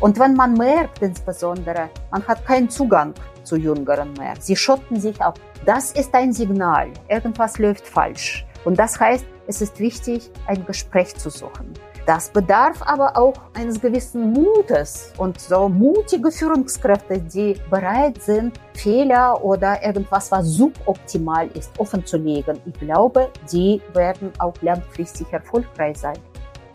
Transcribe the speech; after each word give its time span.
Und 0.00 0.18
wenn 0.18 0.34
man 0.34 0.54
merkt 0.54 1.00
insbesondere, 1.00 1.88
man 2.10 2.26
hat 2.26 2.44
keinen 2.44 2.68
Zugang 2.68 3.14
zu 3.44 3.56
Jüngeren 3.56 4.12
mehr, 4.14 4.34
sie 4.40 4.56
schotten 4.56 5.00
sich 5.00 5.22
ab, 5.22 5.38
das 5.64 5.92
ist 5.92 6.12
ein 6.12 6.32
Signal, 6.32 6.88
irgendwas 7.08 7.58
läuft 7.58 7.86
falsch. 7.86 8.44
Und 8.64 8.80
das 8.80 8.98
heißt, 8.98 9.24
es 9.46 9.62
ist 9.62 9.78
wichtig, 9.78 10.28
ein 10.48 10.66
Gespräch 10.66 11.14
zu 11.16 11.30
suchen. 11.30 11.72
Das 12.04 12.30
bedarf 12.30 12.82
aber 12.82 13.16
auch 13.16 13.34
eines 13.54 13.80
gewissen 13.80 14.32
Mutes 14.32 15.12
und 15.18 15.40
so 15.40 15.68
mutige 15.68 16.32
Führungskräfte, 16.32 17.20
die 17.20 17.54
bereit 17.70 18.20
sind, 18.20 18.58
Fehler 18.74 19.42
oder 19.44 19.84
irgendwas, 19.84 20.32
was 20.32 20.46
suboptimal 20.48 21.46
ist, 21.54 21.70
offenzulegen. 21.78 22.60
Ich 22.66 22.80
glaube, 22.80 23.30
die 23.52 23.80
werden 23.94 24.32
auch 24.40 24.54
langfristig 24.62 25.32
erfolgreich 25.32 25.96
sein. 25.96 26.18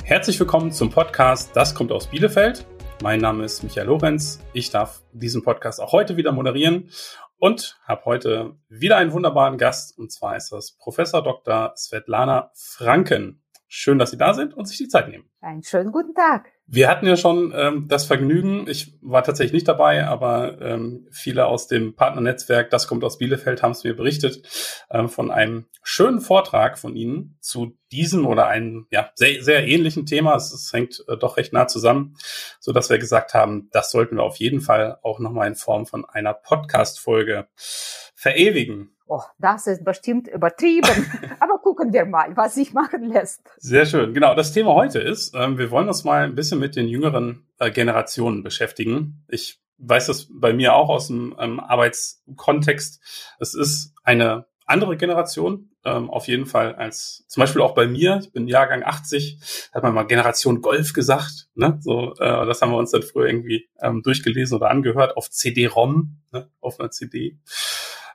Herzlich 0.07 0.39
willkommen 0.39 0.71
zum 0.71 0.89
Podcast 0.89 1.54
Das 1.54 1.75
kommt 1.75 1.91
aus 1.91 2.07
Bielefeld. 2.07 2.65
Mein 3.04 3.19
Name 3.19 3.43
ist 3.43 3.61
Michael 3.61 3.87
Lorenz. 3.87 4.39
Ich 4.54 4.69
darf 4.69 5.04
diesen 5.11 5.43
Podcast 5.43 5.82
auch 5.82 5.91
heute 5.91 6.15
wieder 6.15 6.32
moderieren 6.32 6.91
und 7.39 7.77
habe 7.83 8.05
heute 8.05 8.55
wieder 8.69 8.96
einen 8.96 9.11
wunderbaren 9.11 9.57
Gast 9.57 9.97
und 9.97 10.09
zwar 10.13 10.37
ist 10.37 10.54
das 10.54 10.71
Professor 10.71 11.21
Dr. 11.21 11.73
Svetlana 11.75 12.51
Franken. 12.55 13.43
Schön, 13.68 13.99
dass 13.99 14.11
Sie 14.11 14.18
da 14.18 14.33
sind 14.33 14.54
und 14.54 14.65
sich 14.69 14.77
die 14.77 14.87
Zeit 14.87 15.09
nehmen. 15.09 15.29
Einen 15.41 15.61
schönen 15.61 15.91
guten 15.91 16.15
Tag. 16.15 16.54
Wir 16.69 16.89
hatten 16.89 17.07
ja 17.07 17.15
schon 17.15 17.53
ähm, 17.55 17.87
das 17.87 18.05
Vergnügen, 18.05 18.67
ich 18.67 18.93
war 19.01 19.23
tatsächlich 19.23 19.53
nicht 19.53 19.67
dabei, 19.69 20.05
aber 20.05 20.59
ähm, 20.59 21.07
viele 21.11 21.45
aus 21.45 21.67
dem 21.67 21.95
Partnernetzwerk, 21.95 22.69
das 22.69 22.89
kommt 22.89 23.05
aus 23.05 23.17
Bielefeld, 23.17 23.63
haben 23.63 23.71
es 23.71 23.85
mir 23.85 23.95
berichtet, 23.95 24.45
äh, 24.89 25.07
von 25.07 25.31
einem 25.31 25.67
schönen 25.81 26.19
Vortrag 26.19 26.77
von 26.77 26.97
Ihnen 26.97 27.37
zu 27.39 27.77
diesem 27.93 28.27
oder 28.27 28.47
einem 28.47 28.85
ja, 28.91 29.11
sehr, 29.15 29.41
sehr 29.41 29.65
ähnlichen 29.65 30.05
Thema. 30.05 30.35
Es, 30.35 30.51
es 30.51 30.73
hängt 30.73 31.05
äh, 31.07 31.15
doch 31.15 31.37
recht 31.37 31.53
nah 31.53 31.67
zusammen, 31.67 32.17
so 32.59 32.73
dass 32.73 32.89
wir 32.89 32.97
gesagt 32.97 33.33
haben, 33.33 33.69
das 33.71 33.89
sollten 33.89 34.17
wir 34.17 34.23
auf 34.23 34.35
jeden 34.35 34.59
Fall 34.59 34.97
auch 35.03 35.19
nochmal 35.19 35.47
in 35.47 35.55
Form 35.55 35.85
von 35.85 36.03
einer 36.03 36.33
Podcast-Folge 36.33 37.47
verewigen. 37.55 38.96
Oh, 39.09 39.23
das 39.39 39.67
ist 39.67 39.86
bestimmt 39.86 40.27
übertrieben. 40.27 40.89
Aber 41.39 41.59
gucken 41.59 41.94
wir 41.94 42.05
mal, 42.05 42.36
was 42.36 42.55
sich 42.55 42.73
machen 42.73 43.05
lässt. 43.05 43.41
Sehr 43.58 43.86
schön. 43.86 44.14
Genau. 44.14 44.36
Das 44.36 44.52
Thema 44.52 44.73
heute 44.73 44.99
ist, 44.99 45.33
ähm, 45.33 45.58
wir 45.58 45.72
wollen 45.72 45.88
uns 45.88 46.03
mal 46.03 46.23
ein 46.23 46.36
bisschen 46.36 46.59
mit 46.59 46.75
den 46.75 46.89
jüngeren 46.89 47.47
äh, 47.58 47.72
Generationen 47.72 48.44
beschäftigen. 48.44 49.23
Ich 49.30 49.61
weiß 49.77 50.08
das 50.08 50.27
bei 50.30 50.53
mir 50.53 50.75
auch 50.75 50.89
aus 50.89 51.08
dem 51.08 51.36
ähm, 51.39 51.59
Arbeitskontext. 51.59 53.02
Es 53.39 53.53
ist 53.53 53.94
eine 54.03 54.45
andere 54.66 54.97
Generation, 54.97 55.69
ähm, 55.86 56.09
auf 56.09 56.27
jeden 56.27 56.45
Fall 56.45 56.75
als 56.75 57.23
zum 57.30 57.42
Beispiel 57.42 57.61
auch 57.61 57.73
bei 57.73 57.88
mir. 57.88 58.19
Ich 58.21 58.33
bin 58.33 58.47
Jahrgang 58.47 58.83
80, 58.83 59.69
hat 59.73 59.83
man 59.83 59.94
mal 59.94 60.03
Generation 60.03 60.61
Golf 60.61 60.92
gesagt. 60.92 61.47
Ne? 61.55 61.77
So, 61.80 62.14
äh, 62.16 62.45
das 62.45 62.61
haben 62.61 62.71
wir 62.71 62.77
uns 62.77 62.92
dann 62.92 63.03
früher 63.03 63.27
irgendwie 63.27 63.69
ähm, 63.81 64.02
durchgelesen 64.03 64.58
oder 64.58 64.69
angehört 64.69 65.16
auf 65.16 65.30
CD-ROM, 65.30 66.17
ne? 66.33 66.49
auf 66.59 66.80
einer 66.80 66.92
CD. 66.92 67.38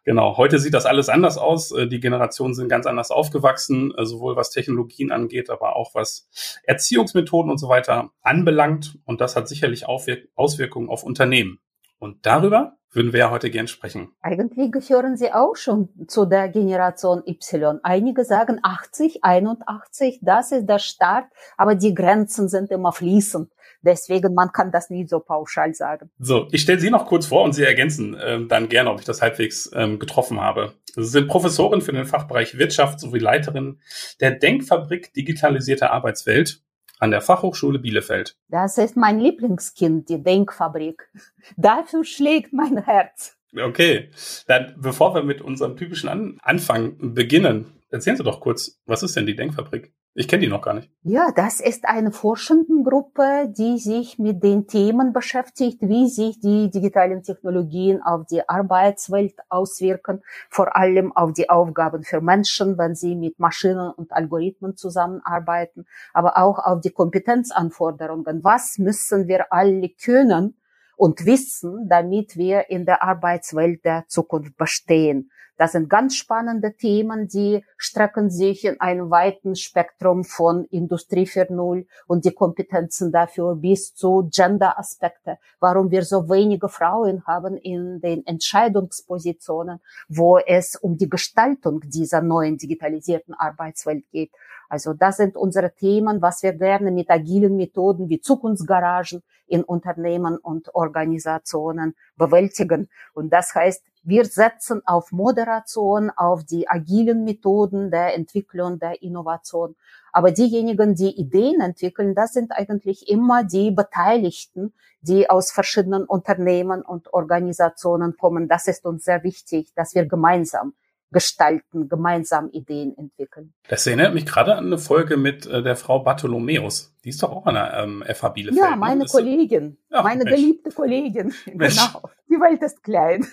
Genau, 0.05 0.37
heute 0.37 0.59
sieht 0.59 0.75
das 0.75 0.85
alles 0.85 1.09
anders 1.09 1.39
aus. 1.39 1.71
Äh, 1.71 1.87
die 1.87 2.01
Generationen 2.01 2.55
sind 2.55 2.69
ganz 2.69 2.87
anders 2.87 3.11
aufgewachsen, 3.11 3.93
äh, 3.97 4.05
sowohl 4.05 4.35
was 4.35 4.51
Technologien 4.51 5.13
angeht, 5.13 5.49
aber 5.49 5.77
auch 5.77 5.95
was 5.95 6.29
Erziehungsmethoden 6.65 7.51
und 7.51 7.59
so 7.59 7.69
weiter 7.69 8.11
anbelangt. 8.21 8.99
Und 9.05 9.21
das 9.21 9.37
hat 9.37 9.49
sicherlich 9.49 9.87
Auswirkungen 9.87 10.89
auf 10.89 11.05
Unternehmen. 11.05 11.61
Und 11.99 12.27
darüber 12.27 12.79
würden 12.91 13.13
wir 13.13 13.21
ja 13.21 13.31
heute 13.31 13.49
gern 13.49 13.69
sprechen. 13.69 14.11
Eigentlich 14.21 14.73
gehören 14.73 15.17
Sie 15.17 15.33
auch 15.33 15.57
schon 15.57 15.89
zu 16.09 16.27
der 16.27 16.49
Generation 16.49 17.23
Y. 17.27 17.81
Einige 17.83 18.25
sagen 18.25 18.59
80, 18.63 19.25
81, 19.25 20.19
das 20.21 20.53
ist 20.53 20.67
der 20.67 20.79
Start, 20.79 21.27
aber 21.57 21.75
die 21.75 21.95
Grenzen 21.95 22.49
sind 22.49 22.71
immer 22.71 22.93
fließend. 22.93 23.51
Deswegen, 23.83 24.35
man 24.35 24.53
kann 24.53 24.71
das 24.71 24.91
nie 24.91 25.07
so 25.07 25.21
pauschal 25.21 25.75
sagen. 25.75 26.11
So, 26.19 26.49
ich 26.53 26.63
stelle 26.63 26.81
Sie 26.81 26.91
noch 26.91 27.07
kurz 27.07 27.27
vor 27.27 27.43
und 27.43 27.53
Sie 27.53 27.65
ergänzen 27.65 28.17
ähm, 28.23 28.49
dann 28.49 28.69
gerne, 28.69 28.91
ob 28.91 29.01
ich 29.01 29.05
das 29.05 29.21
halbwegs 29.21 29.71
ähm, 29.75 29.99
getroffen 29.99 30.41
habe. 30.41 30.75
Sie 30.95 31.05
sind 31.05 31.29
Professorin 31.29 31.81
für 31.81 31.93
den 31.93 32.07
Fachbereich 32.07 32.59
Wirtschaft 32.59 33.01
sowie 33.01 33.19
Leiterin 33.19 33.81
der 34.21 34.33
Denkfabrik 34.33 35.13
Digitalisierte 35.15 35.91
Arbeitswelt 35.91 36.63
an 36.99 37.11
der 37.11 37.21
Fachhochschule 37.21 37.81
Bielefeld. 37.81 38.37
Das 38.49 38.79
ist 38.79 38.97
mein 38.97 39.19
Lieblingskind, 39.19 40.09
die 40.09 40.23
Denkfabrik. 40.23 41.11
Dafür 41.57 42.05
schlägt 42.05 42.53
mein 42.53 42.79
Herz. 42.85 43.37
Okay, 43.61 44.11
dann 44.47 44.75
bevor 44.79 45.15
wir 45.15 45.23
mit 45.23 45.43
unserem 45.43 45.77
typischen 45.77 46.09
An 46.09 46.39
Anfang 46.43 47.15
beginnen, 47.15 47.73
erzählen 47.91 48.17
Sie 48.17 48.23
doch 48.23 48.41
kurz, 48.41 48.81
was 48.87 49.03
ist 49.03 49.17
denn 49.17 49.27
die 49.27 49.37
Denkfabrik? 49.37 49.93
Ich 50.15 50.29
kenne 50.29 50.43
die 50.43 50.49
noch 50.49 50.61
gar 50.61 50.75
nicht. 50.75 50.91
Ja, 51.05 51.33
das 51.35 51.61
ist 51.61 51.87
eine 51.87 52.13
Forschendengruppe, 52.13 53.49
die 53.49 53.79
sich 53.79 54.19
mit 54.19 54.43
den 54.43 54.67
Themen 54.67 55.15
beschäftigt, 55.15 55.79
wie 55.81 56.07
sich 56.07 56.39
die 56.39 56.69
digitalen 56.71 57.23
Technologien 57.23 58.03
auf 58.03 58.27
die 58.27 58.47
Arbeitswelt 58.47 59.37
auswirken, 59.49 60.23
vor 60.51 60.77
allem 60.77 61.17
auf 61.17 61.33
die 61.33 61.49
Aufgaben 61.49 62.03
für 62.03 62.21
Menschen, 62.21 62.77
wenn 62.77 62.95
sie 62.95 63.17
mit 63.17 63.39
Maschinen 63.39 63.91
und 63.91 64.13
Algorithmen 64.13 64.77
zusammenarbeiten, 64.77 65.87
aber 66.13 66.37
auch 66.37 66.59
auf 66.59 66.81
die 66.83 66.91
Kompetenzanforderungen. 66.91 68.45
Was 68.45 68.77
müssen 68.77 69.29
wir 69.29 69.51
alle 69.51 69.89
können 69.89 70.59
und 70.97 71.25
wissen, 71.25 71.89
damit 71.89 72.37
wir 72.37 72.69
in 72.69 72.85
der 72.85 73.03
Arbeitswelt 73.03 73.83
der 73.87 74.05
Zukunft 74.09 74.59
bestehen? 74.59 75.31
Das 75.57 75.73
sind 75.73 75.91
ganz 75.91 76.17
spannende 76.17 76.75
Themen, 76.75 77.29
die 77.29 77.65
strecken 77.77 78.31
sich 78.31 78.65
in 78.65 78.81
einem 78.81 79.11
weiten 79.11 79.55
Spektrum 79.55 80.25
von 80.25 80.65
Industrie 80.67 81.25
4.0 81.25 81.87
und 82.07 82.25
die 82.25 82.33
Kompetenzen 82.33 83.13
dafür 83.13 83.57
bis 83.57 83.95
zu 83.95 84.29
Gender-Aspekte, 84.33 85.39
warum 85.61 85.91
wir 85.91 86.05
so 86.05 86.29
wenige 86.29 86.69
Frauen 86.69 87.27
haben 87.27 87.57
in 87.57 88.01
den 88.01 88.27
Entscheidungspositionen, 88.27 89.81
wo 90.09 90.39
es 90.39 90.75
um 90.77 90.97
die 90.97 91.09
Gestaltung 91.09 91.81
dieser 91.85 92.23
neuen 92.23 92.57
digitalisierten 92.57 93.35
Arbeitswelt 93.35 94.11
geht. 94.11 94.33
Also 94.73 94.95
das 94.95 95.19
sind 95.19 95.37
unsere 95.37 95.75
Themen, 95.75 96.23
was 96.23 96.43
wir 96.43 96.55
gerne 96.55 96.91
mit 96.91 97.11
agilen 97.11 97.57
Methoden 97.57 98.09
wie 98.09 98.21
Zukunftsgaragen 98.21 99.23
in 99.47 99.63
Unternehmen 99.65 100.39
und 100.39 100.75
Organisationen 100.75 101.95
bewältigen. 102.17 102.89
Und 103.13 103.31
das 103.35 103.55
heißt, 103.55 103.85
wir 104.03 104.25
setzen 104.25 104.83
auf 104.85 105.13
Moderation, 105.13 106.11
auf 106.11 106.45
die 106.45 106.69
agilen 106.69 107.25
Methoden 107.25 107.91
der 107.91 108.15
Entwicklung, 108.15 108.79
der 108.79 109.03
Innovation. 109.03 109.77
Aber 110.13 110.33
diejenigen, 110.33 110.95
die 110.95 111.19
Ideen 111.19 111.61
entwickeln, 111.61 112.15
das 112.15 112.33
sind 112.33 112.53
eigentlich 112.53 113.09
immer 113.09 113.45
die 113.45 113.71
Beteiligten, 113.71 114.75
die 115.01 115.31
aus 115.31 115.53
verschiedenen 115.53 116.05
Unternehmen 116.05 116.83
und 116.83 117.13
Organisationen 117.13 118.17
kommen. 118.17 118.49
Das 118.49 118.69
ist 118.69 118.85
uns 118.85 119.05
sehr 119.05 119.23
wichtig, 119.23 119.73
dass 119.75 119.95
wir 119.95 120.07
gemeinsam 120.07 120.75
gestalten, 121.13 121.89
gemeinsam 121.89 122.51
Ideen 122.51 122.97
entwickeln. 122.97 123.53
Das 123.69 123.87
erinnert 123.87 124.15
mich 124.15 124.27
gerade 124.27 124.57
an 124.57 124.67
eine 124.67 124.79
Folge 124.79 125.17
mit 125.17 125.47
äh, 125.47 125.63
der 125.63 125.77
Frau 125.77 126.01
Bartholomäus. 126.01 126.95
Die 127.05 127.11
ist 127.11 127.23
doch 127.23 127.31
auch 127.31 127.47
an 127.47 127.55
der 127.55 127.75
ähm, 127.75 128.03
FH 128.07 128.29
Bielefeld. 128.31 128.61
Ja, 128.61 128.71
ne? 128.71 128.77
meine 128.77 129.05
Kollegin, 129.05 129.77
ja, 129.91 130.03
meine 130.03 130.25
Mensch. 130.25 130.37
geliebte 130.37 130.71
Kollegin. 130.71 131.35
Mensch. 131.55 131.77
Genau. 131.77 132.03
Die 132.33 132.41
Welt 132.41 132.63
ist 132.63 132.83
klein. 132.83 133.27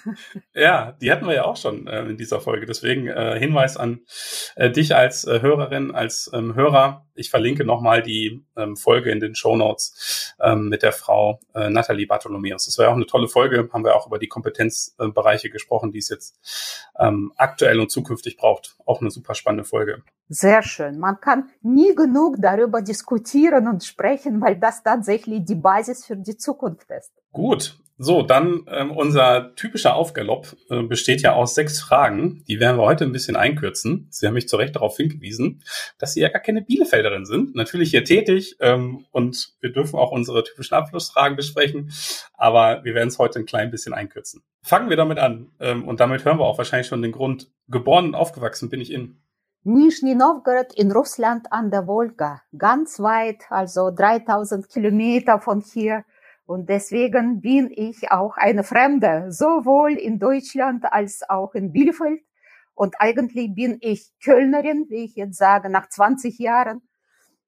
Ja, 0.54 0.92
die 1.02 1.10
hatten 1.10 1.26
wir 1.26 1.34
ja 1.34 1.46
auch 1.46 1.56
schon 1.56 1.88
äh, 1.88 2.02
in 2.02 2.18
dieser 2.18 2.42
Folge. 2.42 2.66
Deswegen 2.66 3.08
äh, 3.08 3.40
Hinweis 3.40 3.78
an 3.78 4.02
äh, 4.58 4.70
dich 4.70 4.94
als 4.94 5.24
äh, 5.24 5.42
Hörerin, 5.42 5.96
als 5.96 6.30
ähm, 6.34 6.54
Hörer. 6.54 7.06
Ich 7.16 7.30
verlinke 7.30 7.64
nochmal 7.64 8.02
die 8.02 8.46
ähm, 8.58 8.76
Folge 8.76 9.10
in 9.12 9.22
den 9.22 9.36
Show 9.36 9.56
Notes 9.56 10.36
ähm, 10.42 10.68
mit 10.68 10.84
der 10.84 10.92
Frau 10.92 11.40
äh, 11.56 11.70
Nathalie 11.70 12.08
Bartholomäus. 12.08 12.66
Das 12.66 12.78
war 12.78 12.86
ja 12.86 12.92
auch 12.92 12.96
eine 12.96 13.06
tolle 13.06 13.30
Folge. 13.30 13.70
Haben 13.72 13.86
wir 13.86 13.96
auch 13.96 14.08
über 14.08 14.20
die 14.20 14.28
Kompetenzbereiche 14.28 15.50
gesprochen, 15.50 15.94
die 15.94 16.00
es 16.00 16.10
jetzt 16.10 16.90
ähm, 17.00 17.32
aktuell 17.38 17.80
und 17.80 17.90
zukünftig 17.90 18.36
braucht. 18.36 18.76
Auch 18.86 19.00
eine 19.00 19.12
super 19.12 19.34
spannende 19.34 19.64
Folge. 19.64 20.04
Sehr 20.28 20.62
schön. 20.62 21.00
Man 21.00 21.22
kann 21.22 21.50
nie 21.62 21.96
genug 21.96 22.36
darüber 22.40 22.82
diskutieren 22.82 23.68
und 23.68 23.86
sprechen, 23.86 24.42
weil 24.42 24.58
das 24.58 24.84
tatsächlich 24.84 25.46
die 25.46 25.56
Basis 25.56 26.06
für 26.06 26.18
die 26.18 26.36
Zukunft 26.36 26.92
ist. 26.92 27.14
Gut. 27.32 27.80
So, 28.02 28.22
dann 28.22 28.66
ähm, 28.68 28.92
unser 28.92 29.54
typischer 29.56 29.94
Aufgalopp 29.94 30.56
äh, 30.70 30.84
besteht 30.84 31.22
ja 31.22 31.34
aus 31.34 31.54
sechs 31.54 31.82
Fragen. 31.82 32.46
Die 32.48 32.62
werden 32.62 32.78
wir 32.78 32.86
heute 32.86 33.04
ein 33.04 33.12
bisschen 33.12 33.36
einkürzen. 33.36 34.08
Sie 34.10 34.26
haben 34.26 34.36
mich 34.36 34.48
zu 34.48 34.56
Recht 34.56 34.78
darauf 34.78 34.96
hingewiesen, 34.96 35.62
dass 35.98 36.14
Sie 36.14 36.22
ja 36.22 36.30
gar 36.30 36.42
keine 36.42 36.62
Bielefelderin 36.62 37.26
sind. 37.26 37.56
Natürlich 37.56 37.90
hier 37.90 38.06
tätig 38.06 38.56
ähm, 38.62 39.06
und 39.12 39.54
wir 39.60 39.74
dürfen 39.74 40.00
auch 40.00 40.12
unsere 40.12 40.46
typischen 40.46 40.76
Abschlussfragen 40.76 41.36
besprechen, 41.36 41.92
aber 42.36 42.86
wir 42.86 42.96
werden 42.96 43.10
es 43.10 43.20
heute 43.20 43.38
ein 43.40 43.46
klein 43.46 43.70
bisschen 43.70 43.94
einkürzen. 43.94 44.44
Fangen 44.62 44.90
wir 44.90 44.96
damit 44.96 45.20
an 45.20 45.52
ähm, 45.60 45.86
und 45.86 46.00
damit 46.00 46.24
hören 46.24 46.40
wir 46.40 46.46
auch 46.46 46.58
wahrscheinlich 46.58 46.88
schon 46.88 47.02
den 47.02 47.12
Grund. 47.12 47.52
Geboren 47.68 48.06
und 48.06 48.16
aufgewachsen 48.16 48.70
bin 48.70 48.80
ich 48.80 48.94
in 48.94 49.22
Nizhny 49.64 50.16
Novgorod 50.16 50.74
in 50.74 50.94
Russland 50.94 51.52
an 51.52 51.70
der 51.70 51.86
Wolga, 51.86 52.42
ganz 52.58 53.02
weit, 53.02 53.44
also 53.50 53.92
3000 53.92 54.70
Kilometer 54.70 55.42
von 55.42 55.60
hier. 55.60 56.06
Und 56.50 56.68
deswegen 56.68 57.42
bin 57.42 57.70
ich 57.70 58.12
auch 58.12 58.36
eine 58.36 58.64
Fremde, 58.64 59.32
sowohl 59.32 59.92
in 59.92 60.18
Deutschland 60.18 60.84
als 60.92 61.22
auch 61.30 61.54
in 61.54 61.72
Bielefeld. 61.72 62.24
Und 62.74 62.96
eigentlich 62.98 63.54
bin 63.54 63.78
ich 63.82 64.10
Kölnerin, 64.24 64.88
wie 64.90 65.06
ich 65.06 65.16
jetzt 65.16 65.38
sage, 65.38 65.70
nach 65.70 65.90
20 65.90 66.40
Jahren. 66.40 66.82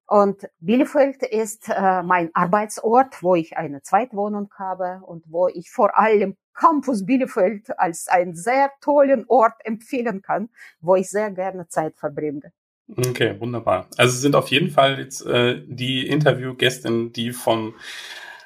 Und 0.05 0.47
Bielefeld 0.59 1.23
ist 1.23 1.67
äh, 1.67 2.03
mein 2.03 2.29
Arbeitsort, 2.35 3.23
wo 3.23 3.33
ich 3.33 3.57
eine 3.57 3.81
Zweitwohnung 3.81 4.51
habe 4.59 5.01
und 5.03 5.23
wo 5.25 5.47
ich 5.47 5.71
vor 5.71 5.97
allem 5.97 6.37
Campus 6.53 7.03
Bielefeld 7.03 7.79
als 7.79 8.07
einen 8.07 8.35
sehr 8.35 8.69
tollen 8.81 9.25
Ort 9.27 9.55
empfehlen 9.63 10.21
kann, 10.21 10.49
wo 10.79 10.95
ich 10.95 11.09
sehr 11.09 11.31
gerne 11.31 11.67
Zeit 11.69 11.97
verbringe. 11.97 12.51
Okay, 12.95 13.39
wunderbar. 13.39 13.87
Also 13.97 14.15
sind 14.19 14.35
auf 14.35 14.49
jeden 14.49 14.69
Fall 14.69 14.99
jetzt 14.99 15.25
äh, 15.25 15.59
die 15.65 16.07
Interviewgästin, 16.07 17.11
die 17.13 17.31
vom 17.31 17.73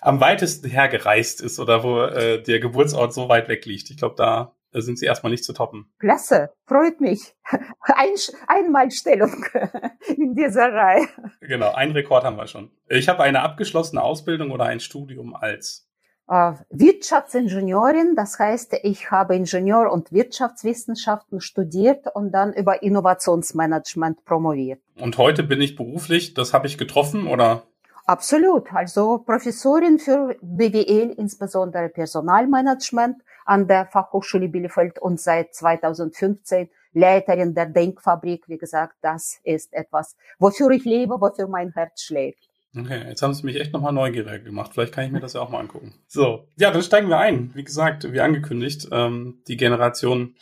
am 0.05 0.21
weitesten 0.21 0.69
hergereist 0.69 1.41
ist 1.41 1.59
oder 1.59 1.83
wo 1.83 2.01
äh, 2.01 2.41
der 2.41 2.59
Geburtsort 2.59 3.13
so 3.13 3.27
weit 3.27 3.49
weg 3.49 3.65
liegt. 3.65 3.89
Ich 3.89 3.97
glaube, 3.97 4.15
da 4.15 4.53
sind 4.71 4.99
sie 4.99 5.05
erstmal 5.05 5.31
nicht 5.31 5.43
zu 5.43 5.53
toppen. 5.53 5.91
Klasse, 5.99 6.51
freut 6.65 7.01
mich. 7.01 7.35
Ein, 7.81 8.13
Einmalstellung 8.47 9.45
in 10.15 10.35
dieser 10.35 10.71
Reihe. 10.71 11.07
Genau, 11.41 11.73
einen 11.73 11.93
Rekord 11.93 12.23
haben 12.23 12.37
wir 12.37 12.47
schon. 12.47 12.71
Ich 12.87 13.09
habe 13.09 13.23
eine 13.23 13.41
abgeschlossene 13.41 14.01
Ausbildung 14.01 14.51
oder 14.51 14.65
ein 14.65 14.79
Studium 14.79 15.35
als 15.35 15.89
äh, 16.27 16.53
Wirtschaftsingenieurin. 16.69 18.15
Das 18.15 18.37
heißt, 18.37 18.77
ich 18.83 19.09
habe 19.09 19.35
Ingenieur- 19.35 19.91
und 19.91 20.11
Wirtschaftswissenschaften 20.11 21.41
studiert 21.41 22.05
und 22.13 22.31
dann 22.31 22.53
über 22.53 22.83
Innovationsmanagement 22.83 24.23
promoviert. 24.23 24.81
Und 24.99 25.17
heute 25.17 25.41
bin 25.41 25.61
ich 25.61 25.75
beruflich, 25.75 26.35
das 26.35 26.53
habe 26.53 26.67
ich 26.67 26.77
getroffen 26.77 27.27
oder? 27.27 27.63
Absolut. 28.05 28.71
Also 28.71 29.19
Professorin 29.25 29.97
für 29.97 30.35
BWL, 30.41 31.15
insbesondere 31.17 31.89
Personalmanagement 31.89 33.17
an 33.45 33.67
der 33.67 33.87
Fachhochschule 33.87 34.47
Bielefeld 34.47 34.99
und 34.99 35.19
seit 35.19 35.55
2015 35.55 36.69
Leiterin 36.93 37.55
der 37.55 37.65
Denkfabrik. 37.65 38.47
Wie 38.47 38.57
gesagt, 38.57 38.95
das 39.01 39.39
ist 39.43 39.73
etwas, 39.73 40.15
wofür 40.37 40.69
ich 40.71 40.85
lebe, 40.85 41.19
wofür 41.19 41.47
mein 41.47 41.71
Herz 41.71 42.03
schlägt. 42.03 42.47
Okay, 42.77 43.07
jetzt 43.07 43.21
haben 43.21 43.33
Sie 43.33 43.45
mich 43.45 43.59
echt 43.59 43.73
nochmal 43.73 43.93
neugierig 43.93 44.43
gemacht. 44.43 44.71
Vielleicht 44.73 44.93
kann 44.93 45.05
ich 45.05 45.11
mir 45.11 45.21
das 45.21 45.33
ja 45.33 45.41
auch 45.41 45.49
mal 45.49 45.59
angucken. 45.59 45.93
So, 46.07 46.49
ja, 46.57 46.71
dann 46.71 46.81
steigen 46.81 47.07
wir 47.07 47.17
ein. 47.17 47.51
Wie 47.53 47.63
gesagt, 47.63 48.11
wie 48.11 48.19
angekündigt, 48.19 48.89
ähm, 48.91 49.41
die 49.47 49.55
Generation 49.55 50.35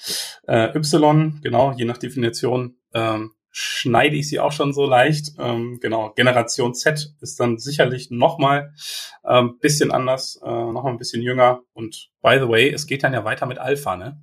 äh, 0.48 0.76
Y, 0.76 1.40
genau, 1.44 1.74
je 1.74 1.86
nach 1.86 2.00
Definition, 2.00 2.76
ähm, 2.94 3.32
schneide 3.54 4.16
ich 4.16 4.28
sie 4.28 4.40
auch 4.40 4.52
schon 4.52 4.74
so 4.74 4.86
leicht. 4.86 5.34
Ähm, 5.40 5.80
genau, 5.80 6.10
Generation 6.10 6.74
Z 6.74 7.14
ist 7.22 7.40
dann 7.40 7.60
sicherlich 7.60 8.10
nochmal 8.10 8.74
ähm, 9.24 9.60
bisschen 9.60 9.92
anders, 9.92 10.42
äh, 10.44 10.50
nochmal 10.50 10.92
ein 10.92 10.98
bisschen 10.98 11.22
jünger. 11.22 11.62
Und 11.74 12.10
by 12.22 12.40
the 12.40 12.50
way, 12.50 12.70
es 12.70 12.88
geht 12.88 13.04
dann 13.04 13.14
ja 13.14 13.24
weiter 13.24 13.46
mit 13.46 13.60
Alpha, 13.60 13.96
ne? 13.96 14.20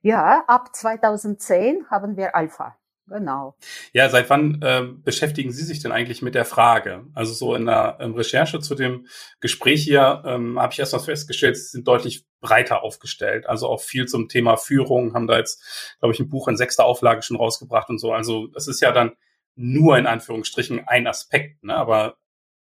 Ja, 0.00 0.42
ab 0.48 0.74
2010 0.74 1.86
haben 1.90 2.16
wir 2.16 2.34
Alpha. 2.34 2.76
Genau. 3.06 3.56
Ja, 3.92 4.08
seit 4.08 4.30
wann 4.30 4.62
äh, 4.62 4.84
beschäftigen 4.86 5.50
Sie 5.50 5.64
sich 5.64 5.80
denn 5.80 5.92
eigentlich 5.92 6.22
mit 6.22 6.34
der 6.34 6.44
Frage? 6.44 7.04
Also 7.14 7.32
so 7.32 7.54
in 7.54 7.66
der 7.66 7.98
ähm, 8.00 8.14
Recherche 8.14 8.60
zu 8.60 8.74
dem 8.74 9.06
Gespräch 9.40 9.82
hier 9.82 10.22
ähm, 10.24 10.58
habe 10.60 10.72
ich 10.72 10.78
erst 10.78 10.92
mal 10.92 11.00
festgestellt, 11.00 11.56
Sie 11.56 11.68
sind 11.68 11.88
deutlich 11.88 12.24
breiter 12.40 12.82
aufgestellt. 12.82 13.46
Also 13.46 13.68
auch 13.68 13.80
viel 13.80 14.06
zum 14.06 14.28
Thema 14.28 14.56
Führung, 14.56 15.14
haben 15.14 15.26
da 15.26 15.36
jetzt, 15.36 15.96
glaube 15.98 16.14
ich, 16.14 16.20
ein 16.20 16.28
Buch 16.28 16.48
in 16.48 16.56
sechster 16.56 16.84
Auflage 16.84 17.22
schon 17.22 17.36
rausgebracht 17.36 17.88
und 17.88 17.98
so. 17.98 18.12
Also 18.12 18.46
das 18.48 18.68
ist 18.68 18.80
ja 18.80 18.92
dann 18.92 19.12
nur 19.54 19.98
in 19.98 20.06
Anführungsstrichen 20.06 20.86
ein 20.86 21.06
Aspekt, 21.06 21.62
ne? 21.64 21.74
aber 21.74 22.16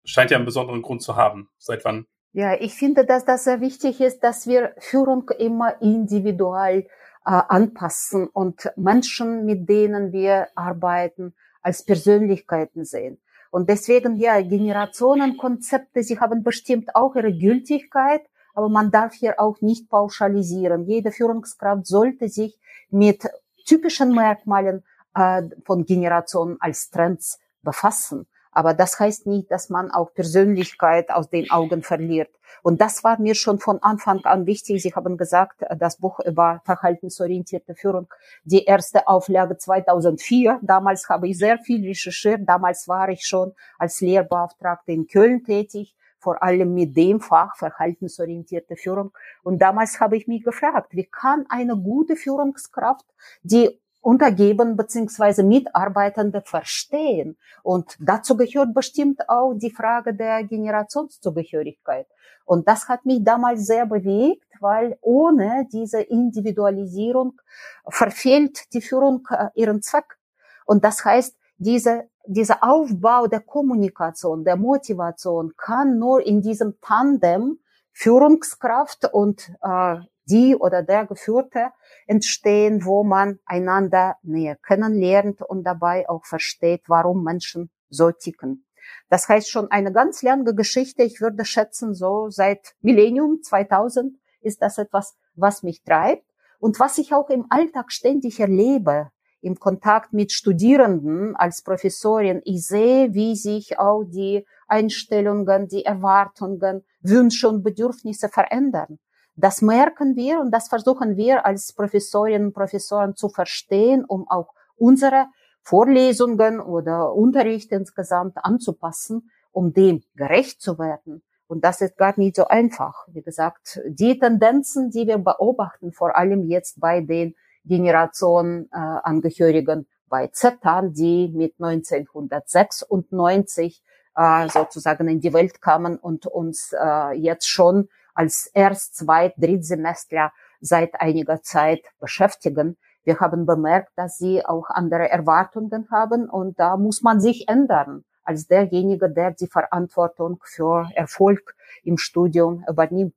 scheint 0.03 0.31
ja 0.31 0.37
einen 0.37 0.45
besonderen 0.45 0.81
Grund 0.81 1.01
zu 1.01 1.15
haben. 1.15 1.49
Seit 1.57 1.85
wann? 1.85 2.05
Ja, 2.33 2.59
ich 2.59 2.73
finde, 2.73 3.05
dass 3.05 3.23
das 3.23 3.45
sehr 3.45 3.61
wichtig 3.61 4.01
ist, 4.01 4.19
dass 4.19 4.45
wir 4.45 4.75
Führung 4.79 5.29
immer 5.39 5.81
individuell 5.81 6.79
äh, 6.79 7.04
anpassen 7.31 8.27
und 8.27 8.71
Menschen, 8.75 9.45
mit 9.45 9.67
denen 9.67 10.11
wir 10.11 10.47
arbeiten, 10.55 11.33
als 11.61 11.83
Persönlichkeiten 11.83 12.85
sehen. 12.85 13.17
Und 13.49 13.69
deswegen, 13.69 14.17
ja, 14.17 14.41
Generationenkonzepte, 14.41 16.03
sie 16.03 16.19
haben 16.19 16.43
bestimmt 16.43 16.95
auch 16.95 17.15
ihre 17.15 17.33
Gültigkeit, 17.33 18.21
aber 18.53 18.69
man 18.69 18.91
darf 18.91 19.13
hier 19.13 19.39
auch 19.39 19.59
nicht 19.61 19.89
pauschalisieren. 19.89 20.85
Jede 20.85 21.11
Führungskraft 21.11 21.87
sollte 21.87 22.29
sich 22.29 22.59
mit 22.89 23.25
typischen 23.65 24.13
Merkmalen 24.13 24.83
äh, 25.15 25.43
von 25.65 25.85
Generationen 25.85 26.57
als 26.59 26.89
Trends 26.89 27.39
befassen. 27.63 28.27
Aber 28.55 28.73
das 28.73 28.99
heißt 28.99 29.27
nicht, 29.27 29.51
dass 29.51 29.69
man 29.69 29.91
auch 29.91 30.13
Persönlichkeit 30.13 31.11
aus 31.11 31.29
den 31.29 31.51
Augen 31.51 31.83
verliert. 31.83 32.29
Und 32.63 32.79
das 32.79 33.03
war 33.03 33.19
mir 33.19 33.35
schon 33.35 33.59
von 33.59 33.83
Anfang 33.83 34.23
an 34.23 34.45
wichtig. 34.45 34.81
Sie 34.81 34.93
haben 34.95 35.17
gesagt, 35.17 35.61
das 35.77 35.97
Buch 35.97 36.21
über 36.21 36.61
verhaltensorientierte 36.63 37.75
Führung, 37.75 38.07
die 38.45 38.63
erste 38.63 39.07
Auflage 39.07 39.57
2004. 39.57 40.59
Damals 40.61 41.09
habe 41.09 41.27
ich 41.27 41.37
sehr 41.37 41.59
viel 41.59 41.85
recherchiert. 41.85 42.47
Damals 42.47 42.87
war 42.87 43.09
ich 43.09 43.27
schon 43.27 43.53
als 43.77 43.99
Lehrbeauftragte 43.99 44.93
in 44.93 45.05
Köln 45.05 45.43
tätig 45.43 45.93
vor 46.17 46.41
allem 46.41 46.73
mit 46.73 46.97
dem 46.97 47.19
Fach 47.19 47.55
verhaltensorientierte 47.55 48.75
Führung. 48.75 49.11
Und 49.43 49.59
damals 49.59 49.99
habe 49.99 50.17
ich 50.17 50.25
mich 50.27 50.43
gefragt, 50.43 50.95
wie 50.95 51.05
kann 51.05 51.45
eine 51.49 51.77
gute 51.77 52.15
Führungskraft, 52.15 53.05
die 53.43 53.79
Untergeben 54.05 54.77
beziehungsweise 54.77 55.41
Mitarbeitende 55.41 56.43
verstehen. 56.45 57.37
Und 57.63 57.97
dazu 57.99 58.37
gehört 58.37 58.75
bestimmt 58.75 59.27
auch 59.27 59.55
die 59.55 59.71
Frage 59.71 60.13
der 60.13 60.43
Generationszugehörigkeit. 60.43 62.05
Und 62.45 62.67
das 62.67 62.87
hat 62.87 63.07
mich 63.07 63.23
damals 63.23 63.65
sehr 63.65 63.87
bewegt, 63.87 64.45
weil 64.59 64.95
ohne 65.01 65.67
diese 65.73 66.01
Individualisierung 66.01 67.41
verfehlt 67.89 68.71
die 68.75 68.81
Führung 68.81 69.27
äh, 69.31 69.47
ihren 69.55 69.81
Zweck. 69.81 70.19
Und 70.67 70.83
das 70.83 71.03
heißt, 71.03 71.35
diese, 71.57 72.07
dieser 72.27 72.63
Aufbau 72.63 73.25
der 73.25 73.39
Kommunikation, 73.39 74.43
der 74.43 74.55
Motivation 74.55 75.53
kann 75.57 75.97
nur 75.97 76.23
in 76.23 76.43
diesem 76.43 76.79
Tandem 76.79 77.57
Führungskraft 77.91 79.11
und 79.11 79.51
äh, 79.63 79.97
die 80.25 80.55
oder 80.55 80.83
der 80.83 81.05
Geführte 81.05 81.71
entstehen, 82.07 82.85
wo 82.85 83.03
man 83.03 83.39
einander 83.45 84.17
näher 84.23 84.55
kennenlernt 84.55 85.41
und 85.41 85.63
dabei 85.63 86.09
auch 86.09 86.25
versteht, 86.25 86.83
warum 86.87 87.23
Menschen 87.23 87.69
so 87.89 88.11
ticken. 88.11 88.65
Das 89.09 89.27
heißt 89.27 89.49
schon 89.49 89.71
eine 89.71 89.91
ganz 89.91 90.21
lange 90.21 90.53
Geschichte. 90.55 91.03
Ich 91.03 91.21
würde 91.21 91.45
schätzen, 91.45 91.93
so 91.93 92.29
seit 92.29 92.75
Millennium 92.81 93.41
2000 93.41 94.17
ist 94.41 94.61
das 94.61 94.77
etwas, 94.77 95.15
was 95.35 95.63
mich 95.63 95.83
treibt 95.83 96.25
und 96.59 96.79
was 96.79 96.97
ich 96.97 97.13
auch 97.13 97.29
im 97.29 97.45
Alltag 97.49 97.91
ständig 97.91 98.39
erlebe. 98.39 99.09
Im 99.41 99.59
Kontakt 99.59 100.11
mit 100.11 100.31
Studierenden 100.31 101.35
als 101.35 101.61
Professorin. 101.61 102.41
Ich 102.45 102.65
sehe, 102.65 103.13
wie 103.13 103.35
sich 103.35 103.77
auch 103.77 104.03
die 104.03 104.43
Einstellungen, 104.67 105.67
die 105.67 105.85
Erwartungen, 105.85 106.83
Wünsche 107.01 107.47
und 107.47 107.61
Bedürfnisse 107.61 108.27
verändern. 108.27 108.97
Das 109.35 109.61
merken 109.61 110.15
wir 110.15 110.39
und 110.39 110.49
das 110.51 110.69
versuchen 110.69 111.17
wir 111.17 111.45
als 111.45 111.73
Professorinnen 111.73 112.47
und 112.47 112.53
Professoren 112.53 113.15
zu 113.15 113.29
verstehen, 113.29 114.03
um 114.05 114.27
auch 114.29 114.53
unsere 114.77 115.27
Vorlesungen 115.61 116.59
oder 116.59 117.13
Unterricht 117.13 117.71
insgesamt 117.71 118.37
anzupassen, 118.37 119.29
um 119.51 119.73
dem 119.73 120.01
gerecht 120.15 120.61
zu 120.61 120.79
werden. 120.79 121.21
Und 121.47 121.65
das 121.65 121.81
ist 121.81 121.97
gar 121.97 122.13
nicht 122.17 122.35
so 122.35 122.47
einfach. 122.47 123.07
Wie 123.07 123.21
gesagt, 123.21 123.79
die 123.87 124.17
Tendenzen, 124.19 124.89
die 124.89 125.05
wir 125.07 125.17
beobachten, 125.17 125.91
vor 125.91 126.15
allem 126.15 126.43
jetzt 126.43 126.79
bei 126.79 127.01
den 127.01 127.35
Generationenangehörigen 127.65 129.81
äh, 129.81 129.85
bei 130.07 130.27
Z, 130.27 130.59
die 130.91 131.33
mit 131.35 131.55
1996 131.59 133.81
äh, 134.15 134.47
sozusagen 134.49 135.07
in 135.07 135.19
die 135.19 135.33
Welt 135.33 135.59
kamen 135.61 135.97
und 135.97 136.27
uns 136.27 136.73
äh, 136.73 137.13
jetzt 137.13 137.49
schon 137.49 137.89
als 138.15 138.49
Erst-, 138.53 138.95
Zweit-, 138.95 139.35
Drittsemestler 139.37 140.31
seit 140.59 140.99
einiger 140.99 141.41
Zeit 141.43 141.81
beschäftigen. 141.99 142.77
Wir 143.03 143.19
haben 143.19 143.45
bemerkt, 143.45 143.91
dass 143.95 144.17
sie 144.17 144.43
auch 144.43 144.69
andere 144.69 145.09
Erwartungen 145.09 145.87
haben 145.91 146.27
und 146.27 146.59
da 146.59 146.75
muss 146.75 147.03
man 147.03 147.19
sich 147.21 147.47
ändern 147.47 148.03
als 148.23 148.47
derjenige, 148.47 149.09
der 149.09 149.31
die 149.31 149.47
Verantwortung 149.47 150.39
für 150.43 150.89
Erfolg 150.95 151.55
im 151.83 151.99
Studium 151.99 152.65
übernimmt. 152.67 153.13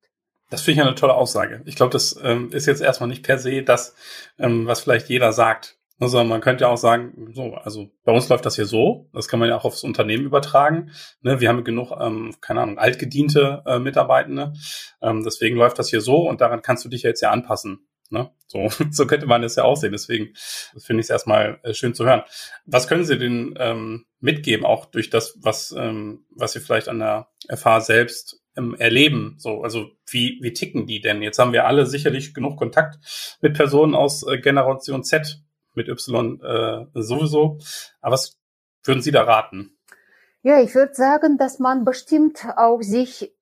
Das 0.51 0.63
finde 0.63 0.81
ich 0.81 0.87
eine 0.87 0.95
tolle 0.95 1.15
Aussage. 1.15 1.63
Ich 1.65 1.77
glaube, 1.77 1.93
das 1.93 2.19
ähm, 2.23 2.51
ist 2.53 2.67
jetzt 2.67 2.81
erstmal 2.81 3.09
nicht 3.09 3.25
per 3.25 3.39
se 3.39 3.63
das, 3.63 3.95
ähm, 4.39 4.67
was 4.67 4.81
vielleicht 4.81 5.09
jeder 5.09 5.33
sagt. 5.33 5.78
Also 6.01 6.23
man 6.23 6.41
könnte 6.41 6.65
ja 6.65 6.71
auch 6.71 6.77
sagen, 6.77 7.33
so, 7.33 7.55
also 7.55 7.91
bei 8.05 8.13
uns 8.13 8.29
läuft 8.29 8.47
das 8.47 8.55
hier 8.55 8.67
so, 8.67 9.09
das 9.13 9.27
kann 9.27 9.41
man 9.41 9.49
ja 9.49 9.57
auch 9.57 9.65
aufs 9.65 9.83
Unternehmen 9.83 10.25
übertragen. 10.25 10.93
Ne, 11.23 11.41
wir 11.41 11.49
haben 11.49 11.65
genug, 11.65 11.93
ähm, 12.01 12.35
keine 12.41 12.61
Ahnung, 12.61 12.79
altgediente 12.79 13.63
äh, 13.67 13.81
Mitarbeitende. 13.81 14.53
Ähm, 15.03 15.25
deswegen 15.25 15.57
läuft 15.57 15.79
das 15.79 15.91
hier 15.91 16.01
so 16.01 16.29
und 16.29 16.41
daran 16.41 16.63
kannst 16.63 16.85
du 16.85 16.89
dich 16.89 17.03
jetzt 17.03 17.21
ja 17.21 17.31
anpassen. 17.31 17.89
Ne? 18.11 18.31
So, 18.47 18.69
so 18.91 19.07
könnte 19.07 19.27
man 19.27 19.43
das 19.43 19.57
ja 19.57 19.65
auch 19.65 19.77
sehen. 19.77 19.93
Deswegen 19.93 20.35
finde 20.79 21.01
ich 21.01 21.07
es 21.07 21.11
erstmal 21.11 21.59
äh, 21.63 21.75
schön 21.75 21.95
zu 21.95 22.05
hören. 22.05 22.23
Was 22.65 22.87
können 22.87 23.05
Sie 23.05 23.19
denn 23.19 23.55
ähm, 23.59 24.07
mitgeben, 24.21 24.65
auch 24.65 24.87
durch 24.87 25.11
das, 25.11 25.37
was, 25.41 25.75
ähm, 25.77 26.25
was 26.31 26.53
Sie 26.53 26.61
vielleicht 26.61 26.89
an 26.89 27.01
der 27.01 27.29
FH 27.49 27.81
selbst 27.81 28.41
ähm, 28.57 28.77
erleben? 28.79 29.35
So, 29.39 29.63
also 29.63 29.91
wie, 30.09 30.39
wie 30.43 30.53
ticken 30.53 30.87
die 30.87 31.01
denn? 31.01 31.23
Jetzt 31.23 31.41
haben 31.41 31.53
wir 31.53 31.67
alle 31.67 31.87
sicherlich 31.87 32.35
genug 32.35 32.57
Kontakt 32.57 32.99
mit 33.43 33.55
Personen 33.55 33.97
aus 33.97 34.25
äh, 34.27 34.39
Generation 34.39 35.03
Z 35.03 35.43
mit 35.79 35.89
Y 35.89 36.41
äh, 36.43 36.87
sowieso. 36.95 37.59
Aber 38.01 38.13
was 38.13 38.39
würden 38.85 39.03
Sie 39.03 39.13
da 39.13 39.23
raten? 39.23 39.79
Ja, 40.43 40.61
ich 40.61 40.75
würde 40.75 40.95
sagen, 40.95 41.39
dass 41.39 41.59
man 41.59 41.85
bestimmt 41.85 42.47
auch 42.57 42.83
sich 42.83 43.35